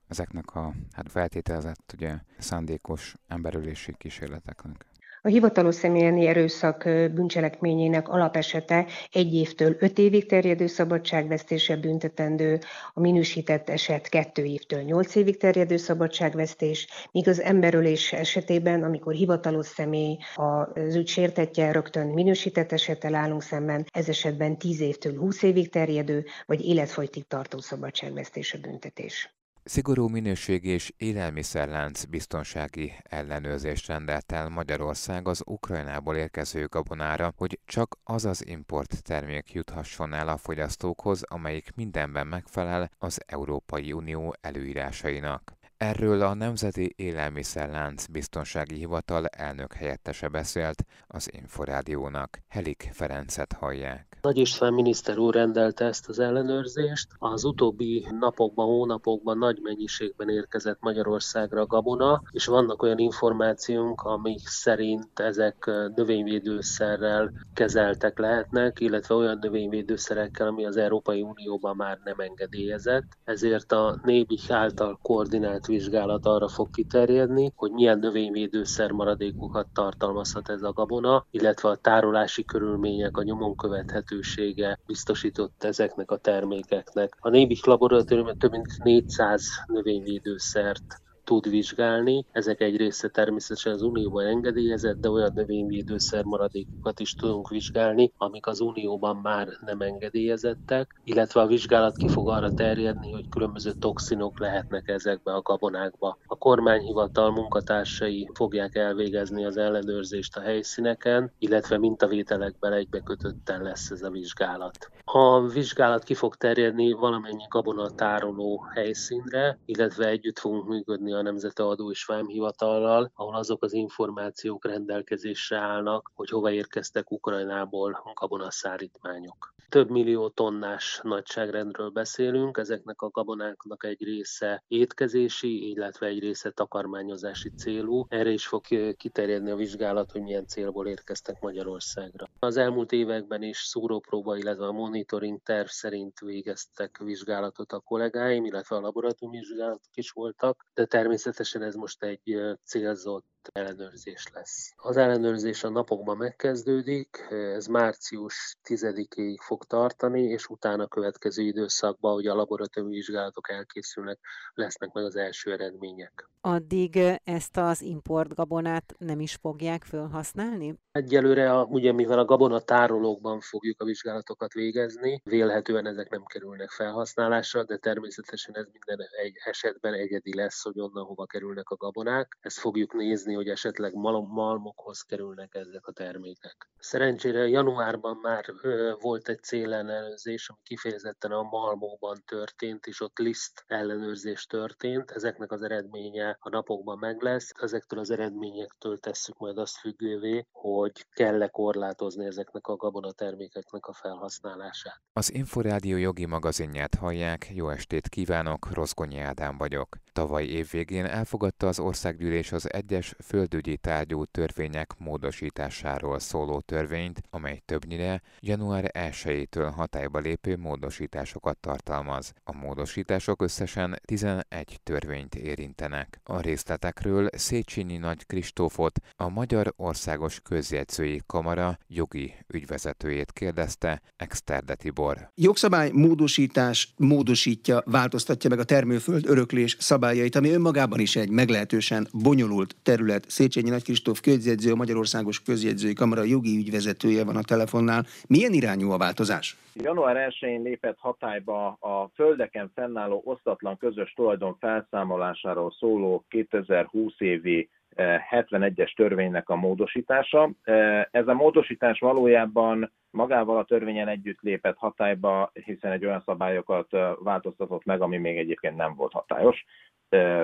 ezeknek 0.09 0.55
a 0.55 0.75
hát 0.93 1.11
feltételezett 1.11 1.93
ugye, 1.95 2.15
szándékos 2.39 3.15
emberölési 3.29 3.95
kísérleteknek? 3.99 4.87
A 5.27 5.29
hivatalos 5.29 5.75
személyi 5.75 6.27
erőszak 6.27 6.85
bűncselekményének 7.15 8.09
alapesete 8.09 8.87
egy 9.13 9.35
évtől 9.35 9.77
öt 9.79 9.99
évig 9.99 10.27
terjedő 10.27 10.67
szabadságvesztése 10.67 11.77
büntetendő, 11.77 12.59
a 12.93 13.01
minősített 13.01 13.69
eset 13.69 14.09
kettő 14.09 14.45
évtől 14.45 14.83
nyolc 14.83 15.15
évig 15.15 15.37
terjedő 15.37 15.77
szabadságvesztés, 15.77 16.89
míg 17.13 17.29
az 17.29 17.41
emberölés 17.41 18.13
esetében, 18.13 18.83
amikor 18.83 19.13
hivatalos 19.13 19.67
személy 19.67 20.17
az 20.35 20.95
ügy 20.95 21.09
sértetje, 21.09 21.73
rögtön 21.73 22.07
minősített 22.07 22.73
esettel 22.73 23.15
állunk 23.15 23.43
szemben, 23.43 23.85
ez 23.93 24.09
esetben 24.09 24.59
tíz 24.59 24.81
évtől 24.81 25.19
húsz 25.19 25.43
évig 25.43 25.71
terjedő, 25.71 26.25
vagy 26.47 26.65
életfolytig 26.65 27.27
tartó 27.27 27.59
szabadságvesztés 27.59 28.55
a 28.55 28.59
büntetés. 28.59 29.37
Szigorú 29.69 30.09
minőség 30.09 30.65
és 30.65 30.93
élelmiszerlánc 30.97 32.05
biztonsági 32.05 32.93
ellenőrzést 33.03 33.87
rendelt 33.87 34.33
el 34.33 34.49
Magyarország 34.49 35.29
az 35.29 35.43
Ukrajnából 35.47 36.17
érkező 36.17 36.67
gabonára, 36.67 37.33
hogy 37.37 37.61
csak 37.65 37.99
az 38.05 38.25
az 38.25 38.47
import 38.47 39.03
termék 39.03 39.53
juthasson 39.53 40.13
el 40.13 40.29
a 40.29 40.37
fogyasztókhoz, 40.37 41.23
amelyik 41.23 41.73
mindenben 41.75 42.27
megfelel 42.27 42.91
az 42.99 43.21
Európai 43.27 43.93
Unió 43.93 44.35
előírásainak. 44.41 45.53
Erről 45.77 46.23
a 46.23 46.35
Nemzeti 46.35 46.93
Élelmiszerlánc 46.97 48.07
Biztonsági 48.07 48.75
Hivatal 48.75 49.27
elnök 49.27 49.73
helyettese 49.73 50.29
beszélt 50.29 50.85
az 51.07 51.33
Inforádiónak. 51.33 52.39
Helik 52.49 52.91
Ferencet 52.93 53.53
hallják. 53.53 54.16
Nagy 54.27 54.39
István 54.39 54.73
miniszter 54.73 55.19
úr 55.19 55.35
rendelte 55.35 55.85
ezt 55.85 56.09
az 56.09 56.19
ellenőrzést. 56.19 57.09
Az 57.19 57.45
utóbbi 57.45 58.07
napokban, 58.21 58.67
hónapokban 58.67 59.39
nagy 59.39 59.59
mennyiségben 59.63 60.29
érkezett 60.29 60.79
Magyarországra 60.81 61.67
gabona, 61.67 62.23
és 62.31 62.47
vannak 62.47 62.83
olyan 62.83 62.99
információnk, 62.99 64.01
amik 64.01 64.47
szerint 64.47 65.21
ezek 65.21 65.71
növényvédőszerrel 65.95 67.33
kezeltek 67.55 68.19
lehetnek, 68.19 68.81
illetve 68.81 69.15
olyan 69.15 69.39
növényvédőszerekkel, 69.41 70.47
ami 70.47 70.67
az 70.67 70.77
Európai 70.77 71.23
Unióban 71.23 71.77
már 71.77 71.99
nem 72.05 72.19
engedélyezett. 72.19 73.07
Ezért 73.25 73.73
a 73.73 74.01
NÉBI 74.03 74.39
által 74.49 74.99
koordinált 75.03 75.67
vizsgálat 75.67 76.27
arra 76.27 76.49
fog 76.49 76.71
kiterjedni, 76.71 77.53
hogy 77.57 77.71
milyen 77.71 77.99
növényvédőszer 77.99 78.91
maradékokat 78.91 79.67
tartalmazhat 79.73 80.49
ez 80.49 80.63
a 80.63 80.73
gabona, 80.73 81.27
illetve 81.31 81.69
a 81.69 81.77
tárolási 81.77 82.45
körülmények, 82.45 83.17
a 83.17 83.23
nyomon 83.23 83.57
követhető 83.57 84.15
lehetősége 84.17 84.79
biztosított 84.87 85.65
ezeknek 85.65 86.11
a 86.11 86.17
termékeknek. 86.17 87.17
A 87.21 87.29
Nébik 87.29 87.65
laboratórium 87.65 88.37
több 88.39 88.51
mint 88.51 88.79
400 88.83 89.47
növényvédőszert 89.67 91.01
tud 91.27 91.49
vizsgálni. 91.49 92.27
Ezek 92.33 92.61
egy 92.61 92.77
része 92.77 93.09
természetesen 93.09 93.73
az 93.73 93.83
Unióban 93.83 94.27
engedélyezett, 94.27 95.01
de 95.01 95.11
olyan 95.11 95.33
növényvédőszer 95.35 96.25
maradékokat 96.25 97.01
is 97.01 97.15
tudunk 97.15 97.49
vizsgálni, 97.49 98.13
amik 98.17 98.47
az 98.47 98.61
Unióban 98.61 99.17
már 99.17 99.49
nem 99.65 99.81
engedélyezettek, 99.81 101.01
illetve 101.05 101.41
a 101.41 101.47
vizsgálat 101.47 101.97
ki 101.97 102.09
fog 102.09 102.29
arra 102.29 102.51
terjedni, 102.51 103.13
hogy 103.13 103.29
különböző 103.29 103.73
toxinok 103.73 104.41
lehetnek 104.41 104.89
ezekbe 104.89 105.33
a 105.33 105.43
gabonákba. 105.43 106.19
A 106.27 106.37
kormányhivatal 106.37 107.31
munkatársai 107.31 108.31
fogják 108.35 108.75
elvégezni 108.75 109.45
az 109.45 109.57
ellenőrzést 109.57 110.37
a 110.37 110.41
helyszíneken, 110.41 111.33
illetve 111.39 111.79
mintavételekben 111.79 112.73
egybekötötten 112.73 113.63
lesz 113.63 113.91
ez 113.91 114.03
a 114.03 114.11
vizsgálat. 114.11 114.91
A 115.05 115.41
vizsgálat 115.41 116.05
ki 116.05 116.15
fog 116.15 116.37
terjedni 116.37 116.93
valamennyi 116.93 117.45
gabonatároló 117.49 118.65
helyszínre, 118.75 119.59
illetve 119.65 120.07
együtt 120.09 120.39
fogunk 120.39 120.69
működni 120.69 121.13
a 121.17 121.23
Nemzeti 121.23 121.63
Adó 121.63 121.91
és 121.91 122.05
Vámhivatallal, 122.05 123.11
ahol 123.15 123.35
azok 123.35 123.63
az 123.63 123.73
információk 123.73 124.67
rendelkezésre 124.67 125.59
állnak, 125.59 126.11
hogy 126.15 126.29
hova 126.29 126.51
érkeztek 126.51 127.11
Ukrajnából 127.11 127.93
a 128.05 128.13
gabonaszállítmányok. 128.15 129.56
Több 129.69 129.91
millió 129.91 130.29
tonnás 130.29 131.01
nagyságrendről 131.03 131.91
beszélünk, 131.91 132.59
ezeknek 132.59 133.01
a 133.01 133.11
gabonáknak 133.11 133.85
egy 133.85 134.03
része 134.03 134.63
étkezési, 134.69 135.71
illetve 135.71 136.07
egy 136.07 136.19
része 136.19 136.51
takarmányozási 136.51 137.51
célú. 137.51 138.05
Erre 138.09 138.31
is 138.31 138.47
fog 138.47 138.65
kiterjedni 138.97 139.51
a 139.51 139.57
vizsgálat, 139.57 140.13
hogy 140.13 140.23
milyen 140.23 140.47
célból 140.47 140.87
érkeztek 140.87 141.41
Magyarországra. 141.41 142.27
Az 142.39 142.57
elmúlt 142.57 142.93
években 142.93 143.43
is 143.43 143.59
szúrópróba, 143.59 144.37
illetve 144.37 144.67
a 144.67 144.73
monitoring 144.73 145.41
terv 145.43 145.67
szerint 145.67 146.19
végeztek 146.19 146.99
vizsgálatot 146.99 147.73
a 147.73 147.81
kollégáim, 147.81 148.45
illetve 148.45 148.77
a 148.77 148.81
laboratóriumi 148.81 149.39
vizsgálatok 149.39 149.95
is 149.95 150.11
voltak, 150.11 150.67
de 150.75 150.85
természetesen 150.85 151.63
ez 151.63 151.75
most 151.75 152.03
egy 152.03 152.41
célzott 152.65 153.25
ellenőrzés 153.53 154.25
lesz. 154.33 154.73
Az 154.77 154.97
ellenőrzés 154.97 155.65
a 155.65 155.69
napokban 155.69 156.17
megkezdődik, 156.17 157.27
ez 157.31 157.67
március 157.67 158.57
10-ig 158.69 159.37
fog 159.41 159.56
tartani, 159.65 160.23
és 160.23 160.47
utána 160.47 160.83
a 160.83 160.89
következő 160.89 161.43
időszakban, 161.43 162.13
hogy 162.13 162.27
a 162.27 162.35
laboratóriumi 162.35 162.95
vizsgálatok 162.95 163.51
elkészülnek, 163.51 164.19
lesznek 164.55 164.93
meg 164.93 165.05
az 165.05 165.17
első 165.17 165.53
eredmények. 165.53 166.29
Addig 166.41 166.99
ezt 167.25 167.57
az 167.57 167.83
import 167.83 168.35
gabonát 168.35 168.95
nem 168.99 169.21
is 169.21 169.35
fogják 169.35 169.85
felhasználni? 169.85 170.79
Egyelőre, 170.93 171.53
a, 171.53 171.65
ugye 171.65 171.93
mivel 171.93 172.19
a 172.19 172.25
gabona 172.25 172.61
tárolókban 172.61 173.41
fogjuk 173.41 173.81
a 173.81 173.85
vizsgálatokat 173.85 174.53
végezni, 174.53 175.21
vélhetően 175.25 175.87
ezek 175.87 176.11
nem 176.11 176.25
kerülnek 176.25 176.71
felhasználásra, 176.71 177.65
de 177.65 177.77
természetesen 177.77 178.57
ez 178.57 178.67
minden 178.73 178.99
egy 179.23 179.33
esetben 179.45 179.95
egyedi 179.95 180.35
lesz, 180.35 180.63
hogy 180.63 180.81
onnan 180.81 181.05
hova 181.05 181.27
kerülnek 181.27 181.69
a 181.69 181.77
gabonák. 181.77 182.37
Ezt 182.41 182.59
fogjuk 182.59 182.95
nézni, 182.95 183.35
hogy 183.35 183.49
esetleg 183.49 183.95
malmokhoz 183.95 185.01
kerülnek 185.01 185.55
ezek 185.55 185.87
a 185.87 185.93
termékek. 185.93 186.69
Szerencsére 186.79 187.49
januárban 187.49 188.19
már 188.23 188.45
ö, 188.63 188.93
volt 189.01 189.29
egy 189.29 189.43
célellenőrzés, 189.47 190.49
ami 190.49 190.59
kifejezetten 190.63 191.31
a 191.31 191.43
malmokban 191.43 192.23
történt, 192.27 192.87
és 192.87 193.01
ott 193.01 193.19
liszt 193.19 193.65
ellenőrzés 193.67 194.47
történt. 194.47 195.11
Ezeknek 195.11 195.53
az 195.53 195.63
eredménye 195.63 196.37
a 196.41 196.49
napokban 196.49 196.99
meg 196.99 197.23
lesz. 197.23 197.51
Ezektől 197.61 197.99
az 197.99 198.11
eredményektől 198.11 198.99
tesszük 198.99 199.39
majd 199.39 199.59
azt 199.59 199.79
függővé, 199.79 200.47
hogy 200.53 201.07
kell-e 201.11 201.49
korlátozni 201.49 202.25
ezeknek 202.27 202.67
a 202.67 202.77
gabonatermékeknek 202.77 203.87
a 203.87 203.93
felhasználását. 203.93 205.01
Az 205.13 205.35
Inforádió 205.35 205.97
jogi 205.97 206.27
magazinját 206.27 206.95
hallják, 206.95 207.51
jó 207.55 207.69
estét 207.69 208.09
kívánok, 208.09 208.75
Rozgonyi 208.75 209.19
Ádám 209.19 209.59
vagyok. 209.59 209.97
Tavaly 210.13 210.45
év 210.45 210.71
végén 210.71 211.05
elfogadta 211.05 211.67
az 211.67 211.79
országgyűlés 211.79 212.53
az 212.53 212.73
egyes 212.73 213.15
földügyi 213.25 213.77
tárgyú 213.77 214.25
törvények 214.25 214.99
módosításáról 214.99 216.19
szóló 216.19 216.61
törvényt, 216.61 217.21
amely 217.31 217.63
többnyire 217.65 218.23
január 218.41 218.91
1 218.93 219.36
1-től 219.37 219.73
hatályba 219.77 220.19
lépő 220.19 220.57
módosításokat 220.57 221.59
tartalmaz. 221.59 222.33
A 222.45 222.57
módosítások 222.57 223.43
összesen 223.43 224.01
11 224.05 224.81
törvényt 224.83 225.35
érintenek. 225.35 226.21
A 226.25 226.41
részletekről 226.41 227.29
Széchenyi 227.33 227.97
Nagy 227.97 228.27
Kristófot, 228.27 228.99
a 229.17 229.29
Magyar 229.29 229.73
Országos 229.77 230.41
Közjegyzői 230.41 231.23
Kamara 231.27 231.79
jogi 231.89 232.35
ügyvezetőjét 232.49 233.33
kérdezte 233.33 234.03
Exterde 234.17 234.75
Tibor. 234.75 235.31
Jogszabály 235.35 235.91
módosítás 235.93 236.95
módosítja, 236.97 237.83
változtatja 237.85 238.51
meg 238.51 238.59
a 238.59 238.65
termőföld 238.65 239.27
öröklés 239.27 239.77
szabályait, 239.81 240.35
ami 240.35 240.51
önmagában 240.51 241.01
is 241.01 241.17
egy 241.17 241.31
meglehetősen 241.31 242.09
bonyolult 242.13 242.77
terület. 242.83 243.25
Széchenyi 243.29 243.71
Nagy 243.71 243.83
Kristóf 243.83 244.21
közjegyző, 244.21 244.73
a 244.73 244.77
Magyarországos 244.77 245.41
Közjegyzői 245.41 245.93
Kamara 245.93 246.25
jogi 246.25 246.57
ügyvezetője 246.57 247.25
van 247.25 247.37
a 247.37 247.43
telefonnál. 247.43 248.07
Milyen 248.27 248.53
irányú 248.53 248.91
a 248.91 248.99
változás? 248.99 249.25
Január 249.75 250.31
1-én 250.31 250.63
lépett 250.63 250.99
hatályba 250.99 251.67
a 251.67 252.11
földeken 252.15 252.71
fennálló 252.75 253.23
osztatlan 253.25 253.77
közös 253.77 254.13
tulajdon 254.13 254.57
felszámolásáról 254.61 255.71
szóló 255.71 256.25
2020 256.29 257.15
évi 257.19 257.69
71-es 257.97 258.79
eh, 258.79 258.87
törvénynek 258.95 259.49
a 259.49 259.57
módosítása. 259.57 260.51
Eh, 260.63 261.05
ez 261.11 261.29
a 261.29 261.35
módosítás 261.35 261.99
valójában 261.99 262.93
magával 263.11 263.59
a 263.59 263.65
törvényen 263.65 264.09
együtt 264.09 264.41
lépett 264.41 264.77
hatályba, 264.77 265.51
hiszen 265.65 265.93
egy 265.93 266.05
olyan 266.05 266.23
szabályokat 266.27 266.95
eh, 266.95 267.11
változtatott 267.19 267.85
meg, 267.85 268.01
ami 268.01 268.17
még 268.17 268.39
egyébként 268.39 268.77
nem 268.77 268.95
volt 268.95 269.13
hatályos. 269.13 269.65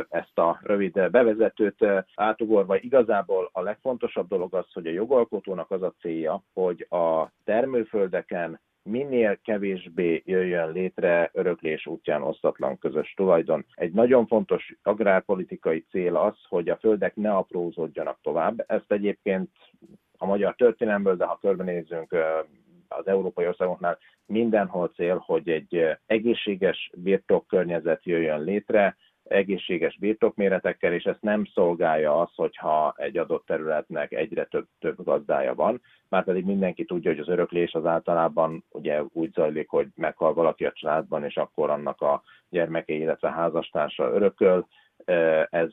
Ezt 0.09 0.39
a 0.39 0.61
rövid 0.63 1.11
bevezetőt 1.11 1.87
átugorva 2.15 2.77
igazából 2.77 3.51
a 3.53 3.61
legfontosabb 3.61 4.29
dolog 4.29 4.55
az, 4.55 4.73
hogy 4.73 4.87
a 4.87 4.91
jogalkotónak 4.91 5.71
az 5.71 5.83
a 5.83 5.95
célja, 6.01 6.43
hogy 6.53 6.87
a 6.91 7.33
termőföldeken 7.45 8.61
minél 8.83 9.39
kevésbé 9.45 10.23
jöjjön 10.27 10.73
létre 10.73 11.31
öröklés 11.33 11.87
útján 11.87 12.23
osztatlan 12.23 12.79
közös 12.79 13.15
tulajdon. 13.17 13.65
Egy 13.75 13.93
nagyon 13.93 14.27
fontos 14.27 14.75
agrárpolitikai 14.83 15.85
cél 15.91 16.17
az, 16.17 16.35
hogy 16.49 16.69
a 16.69 16.77
földek 16.77 17.17
ne 17.17 17.35
aprózódjanak 17.35 18.19
tovább. 18.23 18.65
Ezt 18.67 18.93
egyébként 18.93 19.51
a 20.19 20.27
magyar 20.27 20.55
történelmből, 20.55 21.17
de 21.17 21.25
ha 21.25 21.39
körbenézzünk 21.41 22.17
az 22.89 23.07
európai 23.07 23.47
országoknál 23.47 23.99
mindenhol 24.27 24.89
cél, 24.89 25.23
hogy 25.27 25.49
egy 25.49 25.87
egészséges 26.07 26.91
birtokkörnyezet 26.95 28.05
jöjjön 28.05 28.43
létre, 28.43 28.97
egészséges 29.33 29.99
birtokméretekkel, 29.99 30.93
és 30.93 31.05
ezt 31.05 31.23
nem 31.23 31.45
szolgálja 31.45 32.21
az, 32.21 32.31
hogyha 32.35 32.95
egy 32.97 33.19
adott 33.19 33.47
területnek 33.47 34.13
egyre 34.13 34.45
több, 34.45 34.67
több 34.79 35.05
gazdája 35.05 35.55
van, 35.55 35.81
már 36.09 36.25
pedig 36.25 36.45
mindenki 36.45 36.85
tudja, 36.85 37.11
hogy 37.11 37.21
az 37.21 37.29
öröklés 37.29 37.73
az 37.73 37.87
általában 37.87 38.65
ugye 38.71 39.03
úgy 39.13 39.33
zajlik, 39.33 39.69
hogy 39.69 39.89
meghal 39.95 40.35
valaki 40.35 40.65
a 40.65 40.73
családban, 40.73 41.25
és 41.25 41.37
akkor 41.37 41.71
annak 41.71 42.01
a 42.01 42.23
gyermeke, 42.49 42.93
illetve 42.93 43.31
házastársa 43.31 44.05
örököl. 44.05 44.67
Ez 45.51 45.69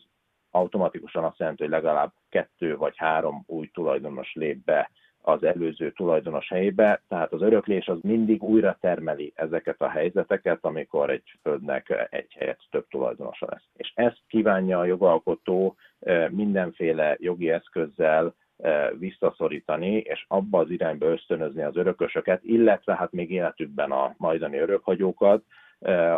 automatikusan 0.52 1.24
azt 1.24 1.40
jelenti, 1.40 1.64
hogy 1.64 1.72
legalább 1.72 2.12
kettő 2.30 2.78
vagy 2.78 2.94
három 2.98 3.44
új 3.48 3.68
tulajdonos 3.68 4.34
lép 4.34 4.64
be 4.64 4.92
az 5.30 5.44
előző 5.44 5.92
tulajdonos 5.92 6.50
helyébe, 6.50 7.02
tehát 7.08 7.34
az 7.34 7.42
öröklés 7.42 7.88
az 7.88 7.98
mindig 8.02 8.44
újra 8.44 8.78
termeli 8.82 9.32
ezeket 9.36 9.82
a 9.82 9.90
helyzeteket, 9.90 10.58
amikor 10.62 11.10
egy 11.10 11.24
földnek 11.42 12.08
egy 12.10 12.34
helyet 12.40 12.60
több 12.72 12.88
tulajdonosa 12.88 13.48
lesz. 13.50 13.68
És 13.74 13.92
ezt 13.96 14.22
kívánja 14.28 14.80
a 14.80 14.86
jogalkotó 14.86 15.76
mindenféle 16.30 17.16
jogi 17.20 17.50
eszközzel 17.50 18.36
visszaszorítani, 19.00 19.98
és 19.98 20.26
abba 20.28 20.60
az 20.60 20.70
irányba 20.70 21.06
ösztönözni 21.06 21.62
az 21.62 21.76
örökösöket, 21.76 22.44
illetve 22.44 22.96
hát 22.96 23.12
még 23.12 23.32
életükben 23.32 23.92
a 23.92 24.16
majdani 24.18 24.58
örökhagyókat, 24.58 25.44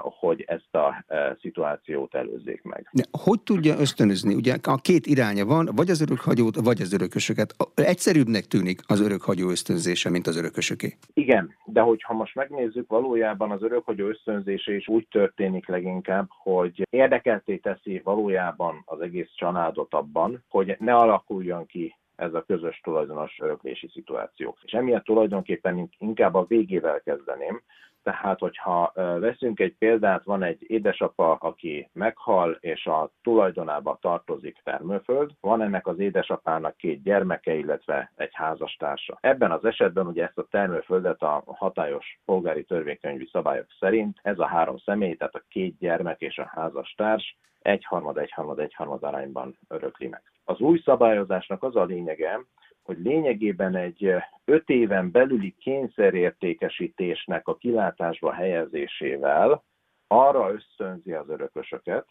hogy 0.01 0.43
ezt 0.47 0.75
a 0.75 1.05
szituációt 1.41 2.15
előzzék 2.15 2.63
meg. 2.63 2.89
De 2.91 3.03
hogy 3.23 3.41
tudja 3.41 3.79
ösztönözni? 3.79 4.33
Ugye 4.33 4.55
a 4.63 4.75
két 4.75 5.05
iránya 5.05 5.45
van, 5.45 5.69
vagy 5.75 5.89
az 5.89 6.01
örökhagyót, 6.01 6.55
vagy 6.55 6.81
az 6.81 6.93
örökösöket. 6.93 7.55
Egyszerűbbnek 7.75 8.45
tűnik 8.45 8.79
az 8.87 9.01
örökhagyó 9.01 9.49
ösztönzése, 9.49 10.09
mint 10.09 10.27
az 10.27 10.37
örökösöké. 10.37 10.97
Igen, 11.13 11.55
de 11.65 11.81
hogyha 11.81 12.13
most 12.13 12.35
megnézzük, 12.35 12.89
valójában 12.89 13.51
az 13.51 13.63
örökhagyó 13.63 14.07
ösztönzése 14.07 14.75
is 14.75 14.87
úgy 14.87 15.07
történik 15.11 15.67
leginkább, 15.67 16.27
hogy 16.29 16.87
érdekelté 16.89 17.55
teszi 17.55 18.01
valójában 18.03 18.83
az 18.85 19.01
egész 19.01 19.29
családot 19.35 19.93
abban, 19.93 20.43
hogy 20.49 20.75
ne 20.79 20.93
alakuljon 20.93 21.65
ki 21.65 21.95
ez 22.15 22.33
a 22.33 22.43
közös 22.47 22.79
tulajdonos 22.83 23.37
öröklési 23.39 23.89
szituáció. 23.93 24.57
És 24.63 24.71
emiatt 24.71 25.03
tulajdonképpen 25.03 25.89
inkább 25.97 26.35
a 26.35 26.45
végével 26.47 27.01
kezdeném, 27.01 27.61
tehát, 28.03 28.39
hogyha 28.39 28.91
veszünk 29.19 29.59
egy 29.59 29.75
példát, 29.77 30.23
van 30.23 30.43
egy 30.43 30.65
édesapa, 30.67 31.33
aki 31.33 31.89
meghal, 31.93 32.57
és 32.59 32.85
a 32.85 33.11
tulajdonába 33.23 33.97
tartozik 34.01 34.61
termőföld, 34.63 35.31
van 35.39 35.61
ennek 35.61 35.87
az 35.87 35.99
édesapának 35.99 36.77
két 36.77 37.03
gyermeke, 37.03 37.53
illetve 37.53 38.11
egy 38.15 38.33
házastársa. 38.33 39.17
Ebben 39.21 39.51
az 39.51 39.65
esetben 39.65 40.07
ugye 40.07 40.23
ezt 40.23 40.37
a 40.37 40.47
termőföldet 40.49 41.21
a 41.21 41.43
hatályos 41.45 42.19
polgári 42.25 42.63
törvénykönyvi 42.63 43.29
szabályok 43.31 43.67
szerint 43.79 44.19
ez 44.21 44.39
a 44.39 44.45
három 44.45 44.77
személy, 44.77 45.15
tehát 45.15 45.35
a 45.35 45.43
két 45.49 45.77
gyermek 45.77 46.21
és 46.21 46.37
a 46.37 46.51
házastárs 46.53 47.37
egyharmad, 47.61 48.17
egyharmad, 48.17 48.59
egyharmad 48.59 49.03
arányban 49.03 49.57
örökli 49.67 50.07
meg. 50.07 50.21
Az 50.43 50.59
új 50.59 50.81
szabályozásnak 50.85 51.63
az 51.63 51.75
a 51.75 51.83
lényege, 51.83 52.39
hogy 52.83 52.97
lényegében 52.97 53.75
egy 53.75 54.13
öt 54.45 54.69
éven 54.69 55.11
belüli 55.11 55.55
kényszerértékesítésnek 55.59 57.47
a 57.47 57.55
kilátásba 57.55 58.33
helyezésével 58.33 59.63
arra 60.07 60.51
ösztönzi 60.53 61.13
az 61.13 61.29
örökösöket, 61.29 62.05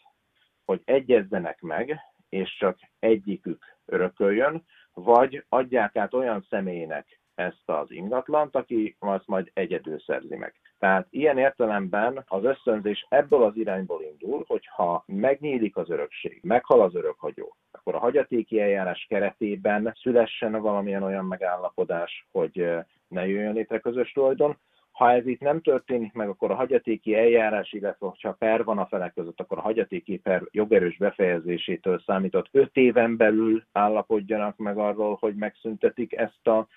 hogy 0.64 0.80
egyezzenek 0.84 1.60
meg, 1.60 2.00
és 2.28 2.56
csak 2.58 2.78
egyikük 2.98 3.64
örököljön, 3.84 4.64
vagy 4.94 5.44
adják 5.48 5.96
át 5.96 6.14
olyan 6.14 6.46
személynek 6.48 7.20
ezt 7.34 7.62
az 7.68 7.90
ingatlant, 7.90 8.56
aki 8.56 8.96
azt 8.98 9.26
majd 9.26 9.50
egyedül 9.54 10.00
szerzi 10.00 10.36
meg. 10.36 10.54
Tehát 10.78 11.06
ilyen 11.10 11.38
értelemben 11.38 12.24
az 12.26 12.44
ösztönzés 12.44 13.06
ebből 13.08 13.42
az 13.42 13.56
irányból 13.56 14.02
indul, 14.02 14.44
hogyha 14.46 15.04
megnyílik 15.06 15.76
az 15.76 15.90
örökség, 15.90 16.40
meghal 16.42 16.80
az 16.80 16.94
örökhagyó, 16.94 17.56
akkor 17.70 17.94
a 17.94 17.98
hagyatéki 17.98 18.60
eljárás 18.60 19.06
keretében 19.08 19.94
szülessen 20.00 20.52
valamilyen 20.52 21.02
olyan 21.02 21.24
megállapodás, 21.24 22.28
hogy 22.32 22.70
ne 23.08 23.26
jöjjön 23.26 23.52
létre 23.52 23.78
közös 23.78 24.12
tulajdon, 24.12 24.58
ha 25.00 25.12
ez 25.12 25.26
itt 25.26 25.40
nem 25.40 25.60
történik 25.60 26.12
meg, 26.12 26.28
akkor 26.28 26.50
a 26.50 26.54
hagyatéki 26.54 27.14
eljárás, 27.14 27.72
illetve 27.72 28.12
ha 28.20 28.32
per 28.32 28.64
van 28.64 28.78
a 28.78 28.86
felek 28.86 29.14
között, 29.14 29.40
akkor 29.40 29.58
a 29.58 29.62
hagyatéki 29.62 30.18
per 30.18 30.42
jogerős 30.50 30.96
befejezésétől 30.96 32.02
számított 32.06 32.48
öt 32.50 32.76
éven 32.76 33.16
belül 33.16 33.64
állapodjanak 33.72 34.56
meg 34.56 34.78
arról, 34.78 35.16
hogy 35.20 35.34
megszüntetik 35.34 36.16
ezt 36.16 36.46
a 36.46 36.68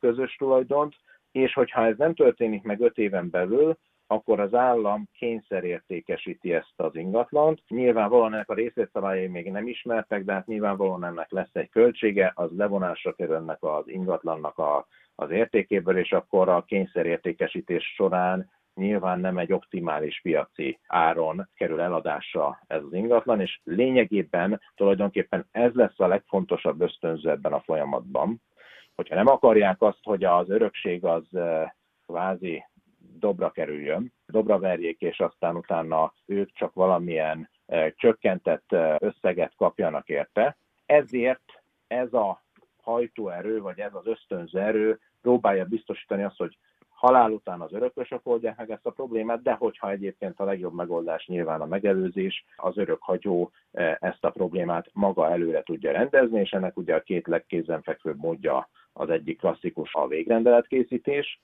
közös 0.00 0.36
tulajdont, 0.36 0.94
és 1.32 1.52
hogyha 1.52 1.86
ez 1.86 1.96
nem 1.96 2.14
történik 2.14 2.62
meg 2.62 2.80
öt 2.80 2.98
éven 2.98 3.30
belül, 3.30 3.78
akkor 4.06 4.40
az 4.40 4.54
állam 4.54 5.08
kényszerértékesíti 5.12 6.52
ezt 6.52 6.74
az 6.76 6.94
ingatlant. 6.94 7.62
Nyilvánvalóan 7.68 8.34
ennek 8.34 8.50
a 8.50 8.54
részletszabályai 8.54 9.26
még 9.26 9.50
nem 9.50 9.66
ismertek, 9.66 10.24
de 10.24 10.32
hát 10.32 10.46
nyilvánvalóan 10.46 11.04
ennek 11.04 11.30
lesz 11.30 11.54
egy 11.54 11.70
költsége, 11.70 12.32
az 12.34 12.50
levonásra 12.56 13.12
kerül 13.12 13.34
ennek 13.34 13.62
az 13.62 13.88
ingatlannak 13.88 14.58
a, 14.58 14.86
az 15.14 15.30
értékéből, 15.30 15.98
és 15.98 16.12
akkor 16.12 16.48
a 16.48 16.64
kényszerértékesítés 16.64 17.92
során 17.94 18.50
nyilván 18.74 19.20
nem 19.20 19.38
egy 19.38 19.52
optimális 19.52 20.20
piaci 20.22 20.78
áron 20.86 21.48
kerül 21.54 21.80
eladásra 21.80 22.60
ez 22.66 22.82
az 22.82 22.92
ingatlan, 22.92 23.40
és 23.40 23.60
lényegében 23.64 24.60
tulajdonképpen 24.74 25.46
ez 25.50 25.72
lesz 25.72 26.00
a 26.00 26.06
legfontosabb 26.06 26.80
ösztönző 26.80 27.30
ebben 27.30 27.52
a 27.52 27.60
folyamatban, 27.60 28.42
hogyha 28.94 29.14
nem 29.14 29.26
akarják 29.26 29.82
azt, 29.82 30.02
hogy 30.02 30.24
az 30.24 30.50
örökség 30.50 31.04
az 31.04 31.24
eh, 31.34 31.70
kvázi 32.06 32.64
dobra 33.18 33.50
kerüljön, 33.50 34.12
dobra 34.26 34.58
verjék, 34.58 35.00
és 35.00 35.20
aztán 35.20 35.56
utána 35.56 36.12
ők 36.26 36.52
csak 36.52 36.74
valamilyen 36.74 37.50
eh, 37.66 37.90
csökkentett 37.96 38.72
eh, 38.72 38.96
összeget 38.98 39.54
kapjanak 39.56 40.08
érte. 40.08 40.56
Ezért 40.86 41.62
ez 41.86 42.12
a 42.12 42.43
hajtóerő, 42.84 43.60
vagy 43.60 43.78
ez 43.78 43.94
az 43.94 44.06
ösztönző 44.06 44.58
erő 44.58 44.98
próbálja 45.22 45.64
biztosítani 45.64 46.22
azt, 46.22 46.36
hogy 46.36 46.56
halál 46.88 47.30
után 47.30 47.60
az 47.60 47.72
örökösök 47.72 48.20
oldják 48.22 48.56
meg 48.56 48.70
ezt 48.70 48.86
a 48.86 48.90
problémát, 48.90 49.42
de 49.42 49.52
hogyha 49.52 49.90
egyébként 49.90 50.40
a 50.40 50.44
legjobb 50.44 50.74
megoldás 50.74 51.26
nyilván 51.26 51.60
a 51.60 51.66
megelőzés, 51.66 52.44
az 52.56 52.76
örökhagyó 52.76 53.50
ezt 53.98 54.24
a 54.24 54.30
problémát 54.30 54.86
maga 54.92 55.30
előre 55.30 55.62
tudja 55.62 55.92
rendezni, 55.92 56.40
és 56.40 56.50
ennek 56.50 56.76
ugye 56.76 56.94
a 56.94 57.02
két 57.02 57.26
legkézenfekvőbb 57.26 58.18
módja 58.18 58.68
az 58.92 59.10
egyik 59.10 59.38
klasszikus 59.38 59.94
a 59.94 60.06
végrendeletkkészítés, 60.06 61.40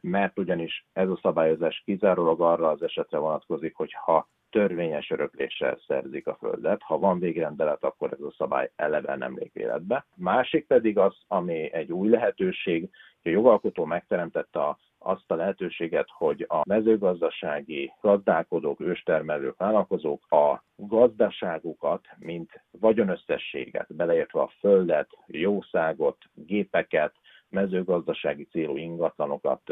mert 0.00 0.38
ugyanis 0.38 0.86
ez 0.92 1.08
a 1.08 1.18
szabályozás 1.22 1.82
kizárólag 1.84 2.40
arra 2.40 2.68
az 2.70 2.82
esetre 2.82 3.18
vonatkozik, 3.18 3.74
hogy 3.74 3.92
ha 3.92 4.28
törvényes 4.50 5.10
örökléssel 5.10 5.78
szerzik 5.86 6.26
a 6.26 6.36
földet. 6.40 6.82
Ha 6.82 6.98
van 6.98 7.18
végrendelet, 7.18 7.84
akkor 7.84 8.12
ez 8.12 8.20
a 8.20 8.34
szabály 8.36 8.70
eleve 8.76 9.16
nem 9.16 9.38
lép 9.38 9.56
életbe. 9.56 10.06
Másik 10.16 10.66
pedig 10.66 10.98
az, 10.98 11.16
ami 11.26 11.72
egy 11.72 11.92
új 11.92 12.08
lehetőség, 12.08 12.90
hogy 13.22 13.32
a 13.32 13.34
jogalkotó 13.34 13.84
megteremtette 13.84 14.60
a 14.60 14.78
azt 14.98 15.30
a 15.30 15.34
lehetőséget, 15.34 16.08
hogy 16.10 16.44
a 16.48 16.62
mezőgazdasági 16.68 17.92
gazdálkodók, 18.00 18.80
őstermelők, 18.80 19.56
vállalkozók 19.56 20.32
a 20.32 20.64
gazdaságukat, 20.76 22.06
mint 22.18 22.64
vagyonösszességet, 22.70 23.94
beleértve 23.94 24.40
a 24.40 24.52
földet, 24.58 25.08
jószágot, 25.26 26.16
gépeket, 26.34 27.14
mezőgazdasági 27.50 28.44
célú 28.44 28.76
ingatlanokat, 28.76 29.62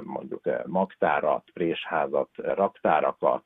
mondjuk 0.00 0.66
magtárat, 0.66 1.44
présházat, 1.52 2.30
raktárakat, 2.36 3.44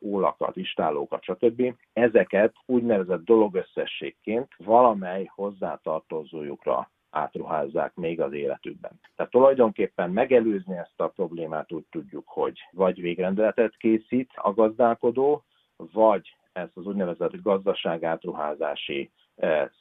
ólakat, 0.00 0.56
istálókat, 0.56 1.22
stb. 1.22 1.74
Ezeket 1.92 2.54
úgynevezett 2.66 3.24
dologösszességként 3.24 4.48
valamely 4.56 5.30
hozzátartozójukra 5.34 6.90
átruházzák 7.10 7.94
még 7.94 8.20
az 8.20 8.32
életükben. 8.32 9.00
Tehát 9.16 9.32
tulajdonképpen 9.32 10.10
megelőzni 10.10 10.76
ezt 10.76 11.00
a 11.00 11.08
problémát 11.08 11.72
úgy 11.72 11.84
tudjuk, 11.90 12.28
hogy 12.28 12.58
vagy 12.70 13.00
végrendeletet 13.00 13.76
készít 13.76 14.30
a 14.34 14.52
gazdálkodó, 14.52 15.44
vagy 15.76 16.36
ezt 16.52 16.76
az 16.76 16.86
úgynevezett 16.86 17.42
gazdaságátruházási 17.42 19.10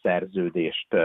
szerződést 0.02 0.96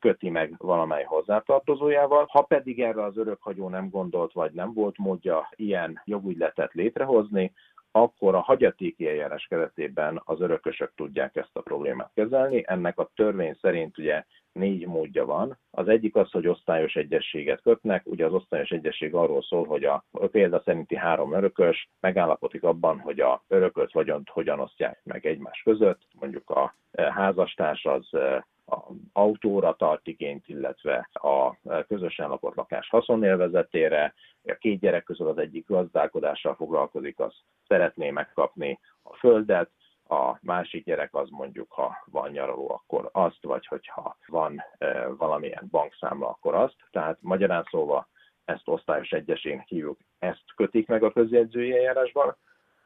köti 0.00 0.30
meg 0.30 0.54
valamely 0.58 1.04
hozzátartozójával. 1.04 2.26
Ha 2.30 2.42
pedig 2.42 2.80
erre 2.80 3.04
az 3.04 3.16
örökhagyó 3.16 3.68
nem 3.68 3.88
gondolt, 3.88 4.32
vagy 4.32 4.52
nem 4.52 4.72
volt 4.72 4.98
módja 4.98 5.48
ilyen 5.56 6.02
jogügyletet 6.04 6.72
létrehozni, 6.72 7.52
akkor 7.92 8.34
a 8.34 8.40
hagyatéki 8.40 9.08
eljárás 9.08 9.46
keretében 9.48 10.22
az 10.24 10.40
örökösök 10.40 10.92
tudják 10.96 11.36
ezt 11.36 11.56
a 11.56 11.60
problémát 11.60 12.10
kezelni. 12.14 12.64
Ennek 12.66 12.98
a 12.98 13.10
törvény 13.14 13.56
szerint 13.60 13.98
ugye 13.98 14.24
négy 14.52 14.86
módja 14.86 15.24
van. 15.24 15.58
Az 15.70 15.88
egyik 15.88 16.16
az, 16.16 16.30
hogy 16.30 16.48
osztályos 16.48 16.94
egyességet 16.94 17.60
kötnek. 17.60 18.06
Ugye 18.06 18.26
az 18.26 18.32
osztályos 18.32 18.70
egyesség 18.70 19.14
arról 19.14 19.42
szól, 19.42 19.66
hogy 19.66 19.84
a 19.84 20.04
példa 20.10 20.62
szerinti 20.64 20.96
három 20.96 21.32
örökös 21.32 21.88
megállapodik 22.00 22.62
abban, 22.62 22.98
hogy 22.98 23.20
a 23.20 23.42
örökölt 23.48 23.92
vagyont 23.92 24.28
hogyan 24.28 24.60
osztják 24.60 25.00
meg 25.04 25.26
egymás 25.26 25.62
között. 25.64 26.00
Mondjuk 26.20 26.50
a 26.50 26.74
házastárs 26.96 27.84
az 27.84 28.08
autóra 29.12 29.74
tart 29.74 30.06
igényt, 30.06 30.48
illetve 30.48 31.08
a 31.12 31.56
közösen 31.88 32.28
lakott 32.28 32.54
lakás 32.54 32.88
haszonélvezetére. 32.88 34.14
A 34.44 34.54
két 34.54 34.80
gyerek 34.80 35.04
közül 35.04 35.28
az 35.28 35.38
egyik 35.38 35.66
gazdálkodással 35.66 36.54
foglalkozik, 36.54 37.18
az 37.18 37.34
szeretné 37.66 38.10
megkapni 38.10 38.80
a 39.02 39.16
földet, 39.16 39.70
a 40.08 40.38
másik 40.40 40.84
gyerek 40.84 41.14
az 41.14 41.28
mondjuk, 41.30 41.72
ha 41.72 41.96
van 42.04 42.30
nyaraló, 42.30 42.70
akkor 42.70 43.08
azt, 43.12 43.42
vagy 43.42 43.66
hogyha 43.66 44.16
van 44.26 44.64
e, 44.78 45.06
valamilyen 45.08 45.66
bankszámla, 45.70 46.28
akkor 46.28 46.54
azt. 46.54 46.76
Tehát 46.90 47.18
magyarán 47.20 47.66
szóval 47.70 48.08
ezt 48.44 48.68
osztályos 48.68 49.10
egyesén 49.10 49.62
hívjuk, 49.66 49.98
ezt 50.18 50.44
kötik 50.56 50.86
meg 50.86 51.02
a 51.02 51.12
közjegyzői 51.12 51.76
eljárásban. 51.76 52.36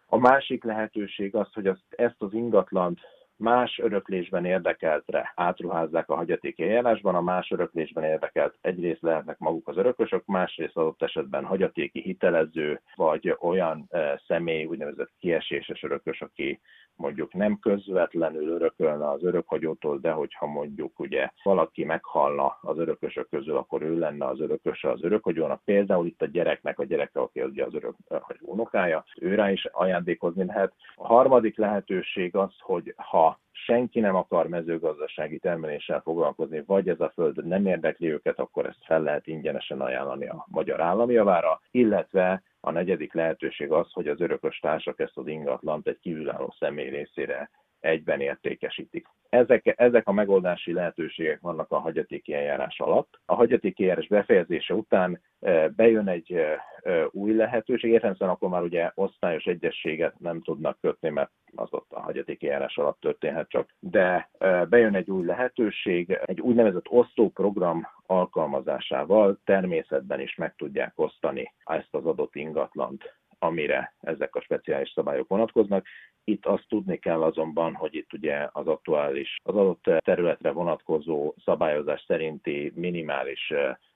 A 0.06 0.16
másik 0.16 0.64
lehetőség 0.64 1.34
az, 1.34 1.52
hogy 1.52 1.66
azt, 1.66 1.84
ezt 1.88 2.22
az 2.22 2.32
ingatlant 2.32 3.00
más 3.36 3.78
öröklésben 3.78 4.44
érdekeltre 4.44 5.32
átruházzák 5.34 6.08
a 6.08 6.14
hagyatéki 6.14 6.62
eljárásban, 6.62 7.14
a 7.14 7.20
más 7.20 7.50
öröklésben 7.50 8.04
érdekelt 8.04 8.58
egyrészt 8.60 9.02
lehetnek 9.02 9.38
maguk 9.38 9.68
az 9.68 9.76
örökösök, 9.76 10.26
másrészt 10.26 10.76
adott 10.76 11.02
esetben 11.02 11.44
hagyatéki 11.44 12.00
hitelező, 12.00 12.80
vagy 12.94 13.36
olyan 13.40 13.86
e, 13.88 14.22
személy, 14.26 14.64
úgynevezett 14.64 15.10
kieséses 15.18 15.82
örökös, 15.82 16.20
aki 16.20 16.60
mondjuk 16.96 17.32
nem 17.32 17.58
közvetlenül 17.58 18.48
örökölne 18.48 19.10
az 19.10 19.24
örökhagyótól, 19.24 19.98
de 19.98 20.10
hogyha 20.10 20.46
mondjuk 20.46 20.98
ugye 20.98 21.28
valaki 21.42 21.84
meghalna 21.84 22.58
az 22.60 22.78
örökösök 22.78 23.28
közül, 23.28 23.56
akkor 23.56 23.82
ő 23.82 23.98
lenne 23.98 24.26
az 24.26 24.40
örököse 24.40 24.90
az 24.90 25.04
örökhagyónak. 25.04 25.64
Például 25.64 26.06
itt 26.06 26.22
a 26.22 26.26
gyereknek, 26.26 26.78
a 26.78 26.84
gyereke, 26.84 27.20
aki 27.20 27.42
ugye 27.42 27.64
az 27.64 27.74
örökhagyó 27.74 28.38
unokája, 28.40 29.04
őrá 29.20 29.50
is 29.50 29.64
ajándékozni 29.64 30.44
lehet. 30.44 30.72
A 30.94 31.06
harmadik 31.06 31.56
lehetőség 31.56 32.36
az, 32.36 32.52
hogy 32.58 32.94
ha 32.96 33.23
senki 33.66 34.00
nem 34.00 34.14
akar 34.14 34.48
mezőgazdasági 34.48 35.38
termeléssel 35.38 36.00
foglalkozni, 36.00 36.62
vagy 36.66 36.88
ez 36.88 37.00
a 37.00 37.12
föld 37.14 37.46
nem 37.46 37.66
érdekli 37.66 38.12
őket, 38.12 38.38
akkor 38.38 38.66
ezt 38.66 38.84
fel 38.84 39.02
lehet 39.02 39.26
ingyenesen 39.26 39.80
ajánlani 39.80 40.26
a 40.26 40.46
magyar 40.50 40.80
állami 40.80 41.12
javára, 41.12 41.60
illetve 41.70 42.42
a 42.60 42.70
negyedik 42.70 43.12
lehetőség 43.12 43.70
az, 43.72 43.92
hogy 43.92 44.08
az 44.08 44.20
örökös 44.20 44.58
társak 44.58 45.00
ezt 45.00 45.16
az 45.16 45.26
ingatlant 45.26 45.86
egy 45.86 45.98
kívülálló 46.00 46.54
személy 46.58 46.88
részére 46.88 47.50
egyben 47.84 48.20
értékesítik. 48.20 49.06
Ezek, 49.28 49.74
ezek 49.76 50.08
a 50.08 50.12
megoldási 50.12 50.72
lehetőségek 50.72 51.40
vannak 51.40 51.70
a 51.70 51.78
hagyatéki 51.78 52.34
eljárás 52.34 52.80
alatt. 52.80 53.20
A 53.26 53.34
hagyatéki 53.34 53.82
eljárás 53.82 54.06
befejezése 54.06 54.74
után 54.74 55.20
e, 55.40 55.68
bejön 55.68 56.08
egy 56.08 56.32
e, 56.32 56.64
e, 56.82 57.06
új 57.10 57.34
lehetőség, 57.34 57.90
értelemszerűen 57.90 58.36
akkor 58.36 58.48
már 58.48 58.62
ugye 58.62 58.90
osztályos 58.94 59.44
egyességet 59.44 60.18
nem 60.18 60.42
tudnak 60.42 60.78
kötni, 60.80 61.08
mert 61.08 61.30
az 61.54 61.68
ott 61.70 61.92
a 61.92 62.00
hagyatéki 62.00 62.46
eljárás 62.46 62.78
alatt 62.78 63.00
történhet 63.00 63.48
csak, 63.48 63.74
de 63.80 64.30
bejön 64.68 64.94
egy 64.94 65.10
új 65.10 65.24
lehetőség, 65.24 66.18
egy 66.24 66.40
úgynevezett 66.40 66.88
osztóprogram 66.88 67.86
alkalmazásával 68.06 69.40
természetben 69.44 70.20
is 70.20 70.34
meg 70.34 70.54
tudják 70.54 70.92
osztani 70.96 71.54
ezt 71.64 71.94
az 71.94 72.06
adott 72.06 72.34
ingatlant 72.34 73.14
amire 73.44 73.94
ezek 74.00 74.34
a 74.34 74.40
speciális 74.40 74.90
szabályok 74.90 75.28
vonatkoznak. 75.28 75.86
Itt 76.24 76.46
azt 76.46 76.68
tudni 76.68 76.98
kell 76.98 77.22
azonban, 77.22 77.74
hogy 77.74 77.94
itt 77.94 78.12
ugye 78.12 78.48
az 78.52 78.66
aktuális, 78.66 79.36
az 79.42 79.54
adott 79.54 79.90
területre 79.98 80.50
vonatkozó 80.50 81.34
szabályozás 81.44 82.04
szerinti 82.06 82.72
minimális 82.74 83.52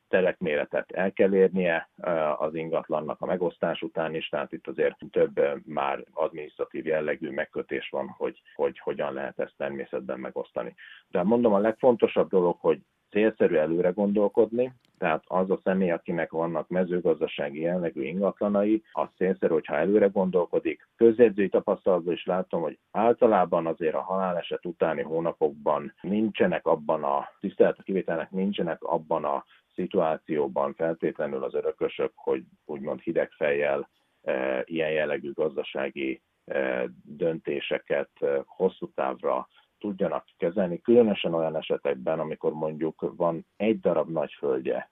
telekméretet 0.08 0.90
el 0.90 1.12
kell 1.12 1.34
érnie 1.34 1.90
az 2.36 2.54
ingatlannak 2.54 3.20
a 3.20 3.26
megosztás 3.26 3.82
után 3.82 4.14
is, 4.14 4.28
tehát 4.28 4.52
itt 4.52 4.66
azért 4.66 4.96
több 5.10 5.66
már 5.66 6.04
adminisztratív 6.12 6.86
jellegű 6.86 7.30
megkötés 7.30 7.88
van, 7.90 8.08
hogy, 8.08 8.42
hogy 8.54 8.78
hogyan 8.78 9.12
lehet 9.12 9.38
ezt 9.38 9.54
természetben 9.56 10.18
megosztani. 10.18 10.74
De 11.08 11.22
mondom, 11.22 11.52
a 11.52 11.58
legfontosabb 11.58 12.28
dolog, 12.28 12.56
hogy 12.60 12.80
célszerű 13.10 13.54
előre 13.54 13.90
gondolkodni, 13.90 14.72
tehát 14.98 15.24
az 15.26 15.50
a 15.50 15.60
személy, 15.64 15.90
akinek 15.90 16.30
vannak 16.30 16.68
mezőgazdasági 16.68 17.60
jellegű 17.60 18.02
ingatlanai, 18.02 18.82
az 18.92 19.08
célszerű, 19.16 19.52
hogyha 19.52 19.76
előre 19.76 20.06
gondolkodik. 20.06 20.88
Közjegyzői 20.96 21.48
tapasztalatból 21.48 22.12
is 22.12 22.24
látom, 22.24 22.62
hogy 22.62 22.78
általában 22.90 23.66
azért 23.66 23.94
a 23.94 24.02
haláleset 24.02 24.66
utáni 24.66 25.02
hónapokban 25.02 25.94
nincsenek 26.00 26.66
abban 26.66 27.04
a, 27.04 27.28
tisztelet 27.40 27.78
a 27.78 27.82
kivételnek 27.82 28.30
nincsenek 28.30 28.82
abban 28.82 29.24
a 29.24 29.44
szituációban 29.74 30.74
feltétlenül 30.74 31.42
az 31.42 31.54
örökösök, 31.54 32.12
hogy 32.14 32.42
úgymond 32.64 33.00
hideg 33.00 33.30
fejjel 33.30 33.88
e, 34.22 34.62
ilyen 34.64 34.90
jellegű 34.90 35.32
gazdasági 35.32 36.22
e, 36.44 36.84
döntéseket 37.02 38.10
e, 38.20 38.42
hosszú 38.46 38.90
távra 38.94 39.48
tudjanak 39.78 40.24
kezelni, 40.36 40.80
különösen 40.80 41.34
olyan 41.34 41.56
esetekben, 41.56 42.20
amikor 42.20 42.52
mondjuk 42.52 43.12
van 43.16 43.46
egy 43.56 43.80
darab 43.80 44.10
nagy 44.10 44.32
földje, 44.32 44.90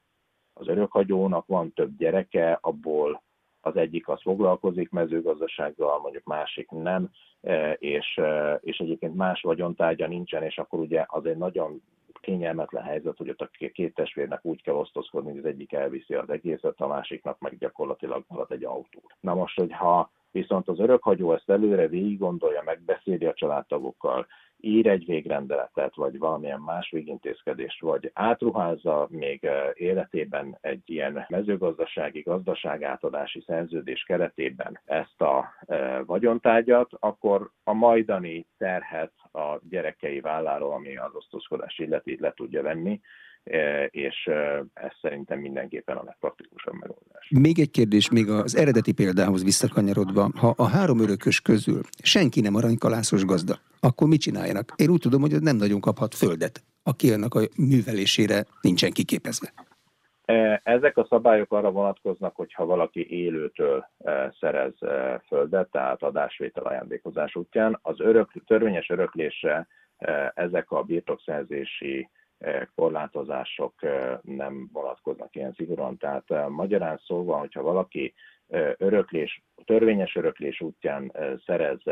az 0.52 0.68
örökhagyónak 0.68 1.46
van 1.46 1.72
több 1.72 1.96
gyereke, 1.96 2.58
abból 2.60 3.22
az 3.60 3.76
egyik 3.76 4.08
az 4.08 4.20
foglalkozik 4.22 4.90
mezőgazdasággal, 4.90 5.98
mondjuk 6.00 6.24
másik 6.24 6.70
nem, 6.70 7.10
e, 7.40 7.72
és, 7.72 8.16
e, 8.16 8.58
és 8.62 8.78
egyébként 8.78 9.14
más 9.14 9.40
vagyontárgya 9.40 10.06
nincsen, 10.06 10.42
és 10.42 10.58
akkor 10.58 10.78
ugye 10.78 11.04
az 11.06 11.26
egy 11.26 11.36
nagyon 11.36 11.82
kényelmetlen 12.20 12.82
helyzet, 12.82 13.16
hogy 13.16 13.28
ott 13.28 13.40
a 13.40 13.50
két 13.72 13.94
testvérnek 13.94 14.44
úgy 14.44 14.62
kell 14.62 14.74
osztozkodni, 14.74 15.30
hogy 15.30 15.38
az 15.38 15.44
egyik 15.44 15.72
elviszi 15.72 16.14
az 16.14 16.30
egészet, 16.30 16.80
a 16.80 16.86
másiknak 16.86 17.38
meg 17.38 17.58
gyakorlatilag 17.58 18.24
marad 18.28 18.52
egy 18.52 18.64
autó. 18.64 19.02
Na 19.20 19.34
most, 19.34 19.58
hogyha 19.58 20.10
viszont 20.30 20.68
az 20.68 20.78
örökhagyó 20.78 21.32
ezt 21.32 21.50
előre 21.50 21.88
végig 21.88 22.18
gondolja, 22.18 22.62
megbeszéli 22.64 23.26
a 23.26 23.34
családtagokkal, 23.34 24.26
ír 24.66 24.86
egy 24.86 25.06
végrendeletet, 25.06 25.94
vagy 25.94 26.18
valamilyen 26.18 26.60
más 26.60 26.90
végintézkedést, 26.90 27.80
vagy 27.80 28.10
átruházza 28.14 29.06
még 29.10 29.48
életében 29.74 30.58
egy 30.60 30.82
ilyen 30.84 31.26
mezőgazdasági 31.28 32.20
gazdaságátadási 32.20 33.42
szerződés 33.46 34.02
keretében 34.02 34.80
ezt 34.84 35.20
a 35.20 35.54
vagyontárgyat, 36.04 36.90
akkor 36.98 37.50
a 37.64 37.72
majdani 37.72 38.46
terhet 38.58 39.12
a 39.32 39.58
gyerekei 39.68 40.20
válláról, 40.20 40.72
ami 40.72 40.96
az 40.96 41.14
osztozkodás 41.14 41.78
illeti, 41.78 42.16
le 42.20 42.32
tudja 42.32 42.62
venni, 42.62 43.00
és 43.90 44.26
e, 44.26 44.64
ez 44.74 44.92
szerintem 45.00 45.38
mindenképpen 45.38 45.96
a 45.96 46.02
legpraktikusabb 46.04 46.74
megoldás. 46.74 47.28
Még 47.30 47.58
egy 47.58 47.70
kérdés, 47.70 48.10
még 48.10 48.28
az 48.28 48.56
eredeti 48.56 48.92
példához 48.92 49.44
visszakanyarodva, 49.44 50.30
ha 50.36 50.54
a 50.56 50.66
három 50.66 51.00
örökös 51.00 51.40
közül 51.40 51.80
senki 52.02 52.40
nem 52.40 52.54
aranykalászos 52.54 53.24
gazda, 53.24 53.58
akkor 53.80 54.08
mit 54.08 54.20
csináljanak? 54.20 54.72
Én 54.76 54.90
úgy 54.90 55.00
tudom, 55.00 55.20
hogy 55.20 55.40
nem 55.40 55.56
nagyon 55.56 55.80
kaphat 55.80 56.14
földet, 56.14 56.62
aki 56.82 57.12
annak 57.12 57.34
a 57.34 57.40
művelésére 57.56 58.44
nincsen 58.60 58.90
kiképezve. 58.90 59.52
E, 60.24 60.60
ezek 60.64 60.96
a 60.96 61.06
szabályok 61.08 61.52
arra 61.52 61.70
vonatkoznak, 61.70 62.36
hogyha 62.36 62.64
valaki 62.64 63.06
élőtől 63.10 63.86
e, 63.98 64.34
szerez 64.40 64.82
e, 64.82 65.22
földet, 65.26 65.70
tehát 65.70 66.02
adásvétel 66.02 66.62
ajándékozás 66.62 67.36
útján. 67.36 67.78
Az 67.82 68.00
örök, 68.00 68.30
törvényes 68.46 68.90
öröklésre 68.90 69.66
ezek 70.34 70.70
a 70.70 70.82
birtokszerzési 70.82 72.08
korlátozások 72.74 73.74
nem 74.22 74.68
vonatkoznak 74.72 75.36
ilyen 75.36 75.52
szigorúan. 75.52 75.96
Tehát 75.96 76.48
magyarán 76.48 77.00
szóval, 77.04 77.38
hogyha 77.38 77.62
valaki 77.62 78.14
öröklés, 78.76 79.42
törvényes 79.64 80.16
öröklés 80.16 80.60
útján 80.60 81.12
szerez 81.46 81.82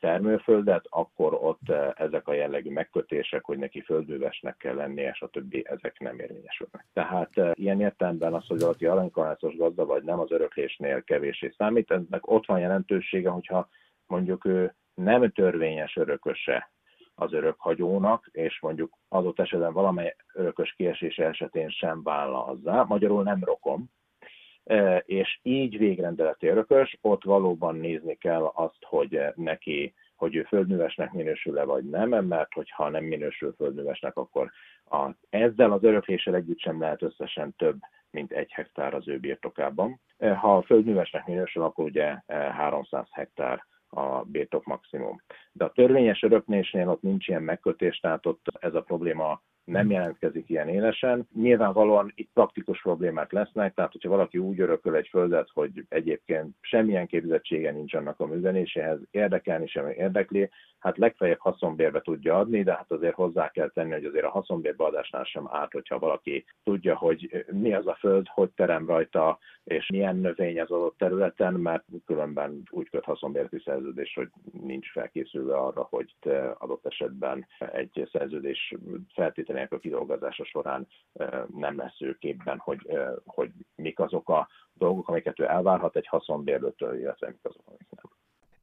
termőföldet, 0.00 0.86
akkor 0.88 1.34
ott 1.34 1.70
ezek 1.94 2.28
a 2.28 2.32
jellegű 2.32 2.70
megkötések, 2.70 3.44
hogy 3.44 3.58
neki 3.58 3.80
földművesnek 3.80 4.56
kell 4.56 4.74
lennie, 4.74 5.10
és 5.10 5.20
a 5.20 5.28
többi, 5.28 5.64
ezek 5.68 5.98
nem 5.98 6.18
érvényesülnek. 6.18 6.86
Tehát 6.92 7.30
ilyen 7.52 7.80
értelemben 7.80 8.34
az, 8.34 8.46
hogy 8.46 8.60
valaki 8.60 8.86
aranykalászos 8.86 9.56
gazda 9.56 9.84
vagy 9.84 10.02
nem, 10.02 10.20
az 10.20 10.30
öröklésnél 10.30 11.02
kevésé 11.02 11.54
számít. 11.56 11.90
Ennek 11.90 12.30
ott 12.30 12.46
van 12.46 12.60
jelentősége, 12.60 13.28
hogyha 13.28 13.68
mondjuk 14.06 14.44
ő 14.44 14.74
nem 14.94 15.30
törvényes 15.30 15.96
örököse 15.96 16.72
az 17.14 17.32
örökhagyónak, 17.32 18.28
és 18.32 18.60
mondjuk 18.60 18.98
adott 19.08 19.40
esetben 19.40 19.72
valamely 19.72 20.16
örökös 20.32 20.74
kiesése 20.76 21.26
esetén 21.26 21.68
sem 21.68 22.02
hozzá, 22.04 22.82
magyarul 22.82 23.22
nem 23.22 23.44
rokom, 23.44 23.90
e, 24.64 24.96
és 24.96 25.38
így 25.42 25.78
végrendeleti 25.78 26.46
örökös, 26.46 26.98
ott 27.00 27.24
valóban 27.24 27.76
nézni 27.76 28.14
kell 28.14 28.42
azt, 28.54 28.84
hogy 28.84 29.20
neki, 29.34 29.94
hogy 30.16 30.34
ő 30.34 30.42
földművesnek 30.42 31.12
minősül-e 31.12 31.64
vagy 31.64 31.84
nem, 31.84 32.24
mert 32.24 32.52
hogyha 32.52 32.88
nem 32.88 33.04
minősül 33.04 33.54
földművesnek, 33.56 34.16
akkor 34.16 34.50
a, 34.84 35.10
ezzel 35.30 35.72
az 35.72 35.82
örökléssel 35.84 36.34
együtt 36.34 36.58
sem 36.58 36.80
lehet 36.80 37.02
összesen 37.02 37.54
több, 37.56 37.78
mint 38.10 38.32
egy 38.32 38.52
hektár 38.52 38.94
az 38.94 39.08
ő 39.08 39.18
birtokában. 39.18 40.00
E, 40.18 40.34
ha 40.34 40.56
a 40.56 40.62
földművesnek 40.62 41.26
minősül, 41.26 41.62
akkor 41.62 41.84
ugye 41.84 42.22
300 42.26 43.04
e, 43.04 43.08
hektár 43.10 43.64
a 43.94 44.24
birtok 44.24 44.64
maximum. 44.64 45.22
De 45.52 45.64
a 45.64 45.72
törvényes 45.72 46.22
öröknésnél 46.22 46.88
ott 46.88 47.02
nincs 47.02 47.28
ilyen 47.28 47.42
megkötés, 47.42 47.98
tehát 47.98 48.26
ott 48.26 48.46
ez 48.60 48.74
a 48.74 48.82
probléma 48.82 49.42
nem 49.64 49.90
jelentkezik 49.90 50.48
ilyen 50.48 50.68
élesen. 50.68 51.28
Nyilvánvalóan 51.34 52.12
itt 52.14 52.30
praktikus 52.32 52.82
problémák 52.82 53.32
lesznek, 53.32 53.74
tehát 53.74 53.92
hogyha 53.92 54.08
valaki 54.08 54.38
úgy 54.38 54.60
örököl 54.60 54.94
egy 54.94 55.08
földet, 55.08 55.48
hogy 55.52 55.84
egyébként 55.88 56.56
semmilyen 56.60 57.06
képzettsége 57.06 57.70
nincs 57.70 57.94
annak 57.94 58.20
a 58.20 58.26
műveléséhez, 58.26 58.98
érdekelni 59.10 59.66
sem 59.66 59.88
érdekli, 59.88 60.50
hát 60.84 60.98
legfeljebb 60.98 61.38
haszonbérbe 61.38 62.00
tudja 62.00 62.38
adni, 62.38 62.62
de 62.62 62.72
hát 62.72 62.90
azért 62.90 63.14
hozzá 63.14 63.50
kell 63.50 63.68
tenni, 63.68 63.92
hogy 63.92 64.04
azért 64.04 64.24
a 64.24 64.30
haszonbérbe 64.30 64.84
adásnál 64.84 65.24
sem 65.24 65.48
árt, 65.50 65.72
hogyha 65.72 65.98
valaki 65.98 66.44
tudja, 66.64 66.96
hogy 66.96 67.44
mi 67.52 67.74
az 67.74 67.86
a 67.86 67.96
föld, 68.00 68.26
hogy 68.28 68.50
terem 68.50 68.86
rajta, 68.86 69.38
és 69.64 69.88
milyen 69.90 70.16
növény 70.16 70.60
az 70.60 70.70
adott 70.70 70.98
területen, 70.98 71.54
mert 71.54 71.84
különben 72.06 72.62
úgy 72.70 72.90
köt 72.90 73.04
haszonbérti 73.04 73.62
szerződés, 73.64 74.14
hogy 74.14 74.28
nincs 74.62 74.90
felkészülve 74.90 75.56
arra, 75.56 75.86
hogy 75.90 76.14
adott 76.58 76.86
esetben 76.86 77.46
egy 77.72 78.08
szerződés 78.12 78.74
feltételének 79.54 79.72
a 79.72 79.78
kidolgozása 79.78 80.44
során 80.44 80.86
nem 81.54 81.76
lesz 81.76 82.00
ő 82.00 82.16
képben, 82.20 82.58
hogy, 82.58 82.88
hogy 83.24 83.50
mik 83.74 84.00
azok 84.00 84.28
a 84.28 84.48
dolgok, 84.72 85.08
amiket 85.08 85.40
ő 85.40 85.44
elvárhat 85.48 85.96
egy 85.96 86.06
haszonbérlőtől, 86.06 86.98
illetve 86.98 87.26
mik 87.26 87.38
azok, 87.42 87.62
amik 87.66 87.86
nem. 87.90 88.12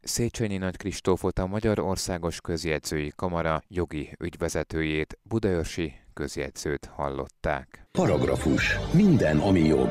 Széchenyi 0.02 0.58
Nagy 0.58 0.78
Kristófot 0.78 1.40
a 1.40 1.48
Magyar 1.48 1.80
Országos 1.80 2.42
Közjegyzői 2.42 3.12
Kamara 3.16 3.62
jogi 3.68 4.10
ügyvezetőjét, 4.20 5.20
Budaörsi 5.24 5.94
közjegyzőt 6.14 6.86
hallották. 6.86 7.88
Paragrafus. 7.92 8.78
Minden, 8.94 9.38
ami 9.38 9.60
jog. 9.60 9.90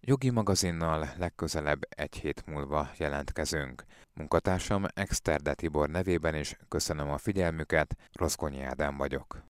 Jogi 0.00 0.30
magazinnal 0.30 1.06
legközelebb 1.18 1.80
egy 1.88 2.14
hét 2.14 2.46
múlva 2.46 2.88
jelentkezünk. 2.98 3.84
Munkatársam 4.14 4.84
Exterde 4.94 5.54
Tibor 5.54 5.88
nevében 5.88 6.34
is 6.34 6.56
köszönöm 6.68 7.10
a 7.10 7.18
figyelmüket, 7.18 7.96
Roszkonyi 8.12 8.62
Ádám 8.62 8.96
vagyok. 8.96 9.42